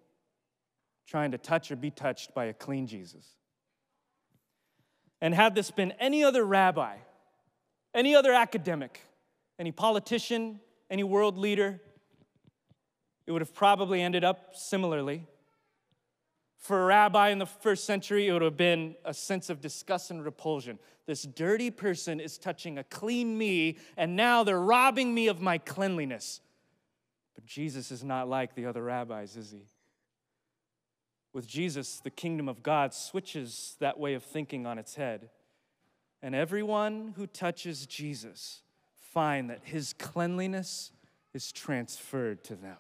trying 1.07 1.33
to 1.33 1.39
touch 1.39 1.71
or 1.71 1.77
be 1.77 1.91
touched 1.91 2.35
by 2.35 2.47
a 2.47 2.53
clean 2.53 2.87
Jesus. 2.87 3.27
And 5.21 5.35
had 5.35 5.55
this 5.55 5.71
been 5.71 5.93
any 5.93 6.23
other 6.23 6.45
rabbi, 6.45 6.97
any 7.95 8.15
other 8.15 8.33
academic, 8.33 9.01
any 9.61 9.71
politician, 9.71 10.59
any 10.91 11.05
world 11.05 11.37
leader, 11.37 11.79
it 13.27 13.33
would 13.33 13.43
have 13.43 13.55
probably 13.55 14.01
ended 14.01 14.25
up 14.25 14.57
similarly. 14.57 15.27
For 16.57 16.83
a 16.83 16.87
rabbi 16.87 17.29
in 17.29 17.39
the 17.39 17.47
first 17.47 17.85
century, 17.85 18.27
it 18.27 18.33
would 18.33 18.41
have 18.41 18.57
been 18.57 18.97
a 19.05 19.13
sense 19.13 19.51
of 19.51 19.61
disgust 19.61 20.11
and 20.11 20.25
repulsion. 20.25 20.79
This 21.07 21.23
dirty 21.25 21.71
person 21.71 22.21
is 22.21 22.39
touching 22.39 22.79
a 22.79 22.85
clean 22.85 23.37
me, 23.37 23.77
and 23.99 24.17
now 24.17 24.45
they're 24.45 24.61
robbing 24.61 25.13
me 25.15 25.29
of 25.29 25.43
my 25.43 25.59
cleanliness. 25.59 26.41
But 27.35 27.45
Jesus 27.45 27.91
is 27.91 28.03
not 28.03 28.29
like 28.29 28.55
the 28.55 28.65
other 28.65 28.83
rabbis, 28.83 29.37
is 29.37 29.51
he? 29.51 29.67
With 31.35 31.47
Jesus, 31.47 32.01
the 32.01 32.11
kingdom 32.11 32.49
of 32.49 32.63
God 32.63 32.95
switches 32.95 33.77
that 33.79 34.01
way 34.01 34.15
of 34.15 34.23
thinking 34.23 34.67
on 34.67 34.79
its 34.79 34.95
head. 34.95 35.29
And 36.23 36.35
everyone 36.35 37.13
who 37.17 37.27
touches 37.27 37.87
Jesus 37.87 38.63
find 39.13 39.51
that 39.51 39.61
his 39.65 39.93
cleanliness 39.95 40.93
is 41.35 41.51
transferred 41.53 42.45
to 42.45 42.55
them. 42.55 42.77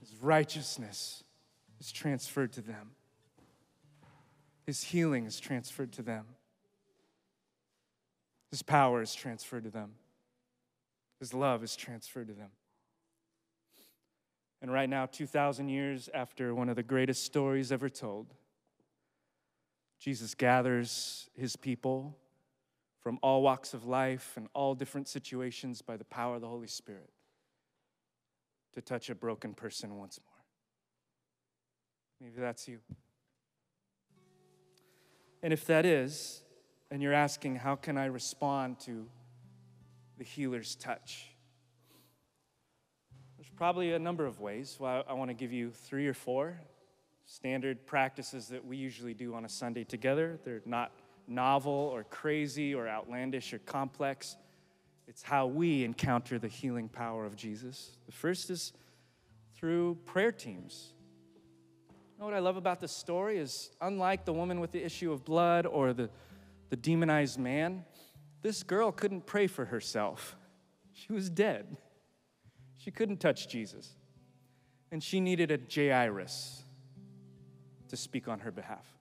His 0.00 0.14
righteousness 0.20 1.22
is 1.80 1.92
transferred 1.92 2.52
to 2.52 2.60
them. 2.60 2.90
His 4.66 4.82
healing 4.82 5.24
is 5.24 5.40
transferred 5.40 5.92
to 5.92 6.02
them. 6.02 6.26
His 8.50 8.62
power 8.62 9.02
is 9.02 9.14
transferred 9.14 9.64
to 9.64 9.70
them. 9.70 9.92
His 11.20 11.34
love 11.34 11.62
is 11.62 11.76
transferred 11.76 12.28
to 12.28 12.34
them. 12.34 12.50
And 14.60 14.72
right 14.72 14.88
now, 14.88 15.06
2,000 15.06 15.68
years 15.68 16.08
after 16.12 16.54
one 16.54 16.68
of 16.68 16.76
the 16.76 16.82
greatest 16.82 17.24
stories 17.24 17.70
ever 17.70 17.88
told, 17.88 18.34
Jesus 20.00 20.34
gathers 20.34 21.28
his 21.34 21.54
people 21.54 22.16
from 23.08 23.18
all 23.22 23.40
walks 23.40 23.72
of 23.72 23.86
life 23.86 24.34
and 24.36 24.48
all 24.52 24.74
different 24.74 25.08
situations 25.08 25.80
by 25.80 25.96
the 25.96 26.04
power 26.04 26.34
of 26.34 26.42
the 26.42 26.46
Holy 26.46 26.66
Spirit 26.66 27.08
to 28.74 28.82
touch 28.82 29.08
a 29.08 29.14
broken 29.14 29.54
person 29.54 29.96
once 29.96 30.20
more. 30.26 30.44
Maybe 32.20 32.38
that's 32.38 32.68
you. 32.68 32.80
And 35.42 35.54
if 35.54 35.64
that 35.68 35.86
is, 35.86 36.42
and 36.90 37.00
you're 37.00 37.14
asking, 37.14 37.56
how 37.56 37.76
can 37.76 37.96
I 37.96 38.04
respond 38.04 38.78
to 38.80 39.06
the 40.18 40.24
healer's 40.24 40.74
touch? 40.74 41.30
There's 43.38 43.48
probably 43.56 43.94
a 43.94 43.98
number 43.98 44.26
of 44.26 44.38
ways. 44.38 44.76
Well, 44.78 45.02
I 45.08 45.14
want 45.14 45.30
to 45.30 45.34
give 45.34 45.50
you 45.50 45.70
three 45.70 46.06
or 46.06 46.12
four 46.12 46.60
standard 47.24 47.86
practices 47.86 48.48
that 48.48 48.66
we 48.66 48.76
usually 48.76 49.14
do 49.14 49.32
on 49.32 49.46
a 49.46 49.48
Sunday 49.48 49.84
together. 49.84 50.38
They're 50.44 50.60
not 50.66 50.92
novel 51.28 51.72
or 51.72 52.04
crazy 52.04 52.74
or 52.74 52.88
outlandish 52.88 53.52
or 53.52 53.58
complex. 53.58 54.36
It's 55.06 55.22
how 55.22 55.46
we 55.46 55.84
encounter 55.84 56.38
the 56.38 56.48
healing 56.48 56.88
power 56.88 57.24
of 57.24 57.36
Jesus. 57.36 57.96
The 58.06 58.12
first 58.12 58.50
is 58.50 58.72
through 59.56 59.96
prayer 60.04 60.32
teams. 60.32 60.92
You 61.90 62.20
know 62.20 62.26
what 62.26 62.34
I 62.34 62.40
love 62.40 62.56
about 62.56 62.80
this 62.80 62.92
story 62.92 63.38
is 63.38 63.70
unlike 63.80 64.24
the 64.24 64.32
woman 64.32 64.60
with 64.60 64.72
the 64.72 64.84
issue 64.84 65.12
of 65.12 65.24
blood 65.24 65.66
or 65.66 65.92
the, 65.92 66.10
the 66.68 66.76
demonized 66.76 67.38
man, 67.38 67.84
this 68.42 68.62
girl 68.62 68.92
couldn't 68.92 69.26
pray 69.26 69.46
for 69.46 69.64
herself. 69.64 70.36
She 70.92 71.12
was 71.12 71.30
dead. 71.30 71.76
She 72.76 72.90
couldn't 72.90 73.18
touch 73.18 73.48
Jesus. 73.48 73.94
And 74.90 75.02
she 75.02 75.20
needed 75.20 75.50
a 75.50 75.58
Jairus 75.72 76.62
to 77.88 77.96
speak 77.96 78.28
on 78.28 78.40
her 78.40 78.50
behalf. 78.50 78.97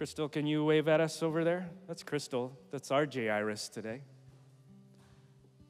Crystal, 0.00 0.30
can 0.30 0.46
you 0.46 0.64
wave 0.64 0.88
at 0.88 0.98
us 0.98 1.22
over 1.22 1.44
there? 1.44 1.68
That's 1.86 2.02
Crystal. 2.02 2.56
That's 2.70 2.90
our 2.90 3.04
Jairus 3.04 3.68
today. 3.68 4.00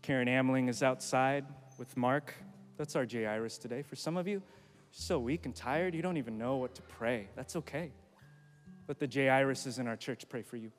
Karen 0.02 0.28
Amling 0.28 0.68
is 0.68 0.84
outside 0.84 1.44
with 1.80 1.96
Mark. 1.96 2.32
That's 2.76 2.94
our 2.94 3.04
Jairus 3.04 3.58
today. 3.58 3.82
For 3.82 3.96
some 3.96 4.16
of 4.16 4.28
you, 4.28 4.34
you're 4.34 4.42
so 4.92 5.18
weak 5.18 5.46
and 5.46 5.56
tired, 5.56 5.96
you 5.96 6.00
don't 6.00 6.16
even 6.16 6.38
know 6.38 6.58
what 6.58 6.76
to 6.76 6.82
pray. 6.82 7.26
That's 7.34 7.56
okay. 7.56 7.90
Let 8.86 9.00
the 9.00 9.08
J. 9.08 9.22
Jairuses 9.22 9.80
in 9.80 9.88
our 9.88 9.96
church 9.96 10.24
pray 10.28 10.42
for 10.42 10.56
you. 10.56 10.70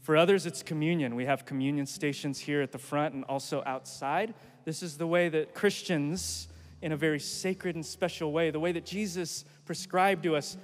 For 0.00 0.16
others, 0.16 0.46
it's 0.46 0.62
communion. 0.62 1.14
We 1.14 1.26
have 1.26 1.44
communion 1.44 1.84
stations 1.84 2.38
here 2.38 2.62
at 2.62 2.72
the 2.72 2.78
front 2.78 3.16
and 3.16 3.24
also 3.24 3.62
outside. 3.66 4.32
This 4.64 4.82
is 4.82 4.96
the 4.96 5.06
way 5.06 5.28
that 5.28 5.54
Christians, 5.54 6.48
in 6.80 6.92
a 6.92 6.96
very 6.96 7.20
sacred 7.20 7.74
and 7.74 7.84
special 7.84 8.32
way, 8.32 8.50
the 8.50 8.60
way 8.60 8.72
that 8.72 8.86
Jesus 8.86 9.44
prescribed 9.66 10.22
to 10.22 10.36
us, 10.36 10.56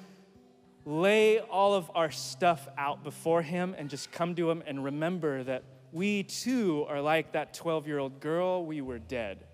lay 0.85 1.41
all 1.41 1.75
of 1.75 1.91
our 1.95 2.11
stuff 2.11 2.69
out 2.77 3.03
before 3.03 3.43
Him 3.43 3.75
and 3.77 3.89
just 3.89 4.13
come 4.13 4.35
to 4.35 4.51
Him 4.51 4.63
and 4.67 4.85
remember 4.85 5.43
that 5.45 5.65
we 5.93 6.25
too 6.25 6.85
are 6.89 7.01
like 7.01 7.33
that 7.33 7.55
12 7.55 7.87
year 7.87 7.99
old 7.99 8.21
girl. 8.21 8.65
We 8.65 8.81
were 8.81 8.99
dead. 8.99 9.45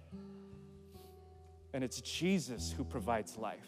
And 1.72 1.84
it's 1.84 2.00
Jesus 2.00 2.74
who 2.76 2.82
provides 2.82 3.36
life. 3.36 3.58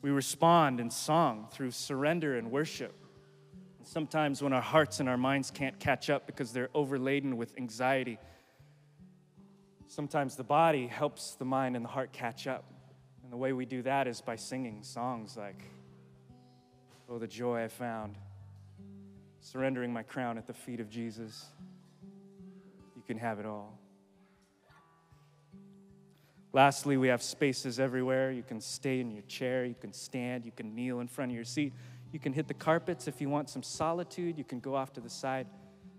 We 0.00 0.10
respond 0.10 0.80
in 0.80 0.90
song 0.90 1.48
through 1.50 1.72
surrender 1.72 2.38
and 2.38 2.50
worship. 2.50 2.94
Sometimes 3.82 4.42
when 4.42 4.52
our 4.52 4.62
hearts 4.62 5.00
and 5.00 5.08
our 5.08 5.16
minds 5.16 5.50
can't 5.50 5.78
catch 5.78 6.10
up 6.10 6.26
because 6.26 6.52
they're 6.52 6.68
overladen 6.74 7.36
with 7.36 7.56
anxiety, 7.56 8.18
sometimes 9.86 10.36
the 10.36 10.44
body 10.44 10.86
helps 10.86 11.34
the 11.34 11.44
mind 11.44 11.74
and 11.74 11.84
the 11.84 11.88
heart 11.88 12.12
catch 12.12 12.46
up. 12.46 12.64
And 13.28 13.32
the 13.34 13.36
way 13.36 13.52
we 13.52 13.66
do 13.66 13.82
that 13.82 14.08
is 14.08 14.22
by 14.22 14.36
singing 14.36 14.82
songs 14.82 15.36
like, 15.36 15.62
Oh, 17.10 17.18
the 17.18 17.26
joy 17.26 17.62
I 17.62 17.68
found, 17.68 18.16
surrendering 19.42 19.92
my 19.92 20.02
crown 20.02 20.38
at 20.38 20.46
the 20.46 20.54
feet 20.54 20.80
of 20.80 20.88
Jesus. 20.88 21.44
You 22.96 23.02
can 23.06 23.18
have 23.18 23.38
it 23.38 23.44
all. 23.44 23.78
Lastly, 26.54 26.96
we 26.96 27.08
have 27.08 27.22
spaces 27.22 27.78
everywhere. 27.78 28.30
You 28.30 28.42
can 28.42 28.62
stay 28.62 28.98
in 29.00 29.10
your 29.10 29.24
chair, 29.24 29.66
you 29.66 29.76
can 29.78 29.92
stand, 29.92 30.46
you 30.46 30.52
can 30.52 30.74
kneel 30.74 31.00
in 31.00 31.06
front 31.06 31.30
of 31.30 31.34
your 31.34 31.44
seat, 31.44 31.74
you 32.10 32.18
can 32.18 32.32
hit 32.32 32.48
the 32.48 32.54
carpets 32.54 33.08
if 33.08 33.20
you 33.20 33.28
want 33.28 33.50
some 33.50 33.62
solitude, 33.62 34.38
you 34.38 34.44
can 34.44 34.58
go 34.58 34.74
off 34.74 34.94
to 34.94 35.02
the 35.02 35.10
side. 35.10 35.48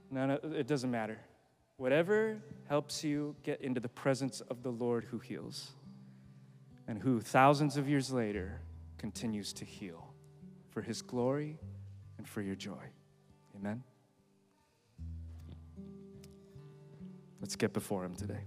No, 0.10 0.26
no, 0.26 0.39
it 0.56 0.65
doesn't 0.65 0.89
matter. 0.89 1.20
Whatever 1.78 2.39
helps 2.68 3.04
you 3.04 3.36
get 3.44 3.62
into 3.62 3.80
the 3.80 3.88
presence 3.88 4.42
of 4.42 4.63
the 4.63 4.72
Lord 4.72 5.04
who 5.04 5.20
heals 5.20 5.74
and 6.89 6.97
who 6.97 7.21
thousands 7.21 7.78
of 7.78 7.88
years 7.88 8.12
later 8.12 8.60
continues 8.97 9.54
to 9.54 9.63
heal 9.63 10.12
for 10.71 10.82
his 10.82 11.04
glory 11.04 11.60
and 12.17 12.28
for 12.28 12.41
your 12.41 12.56
joy. 12.56 12.84
Amen. 13.56 13.84
Let's 17.39 17.56
get 17.56 17.73
before 17.73 18.04
him 18.04 18.15
today. 18.15 18.39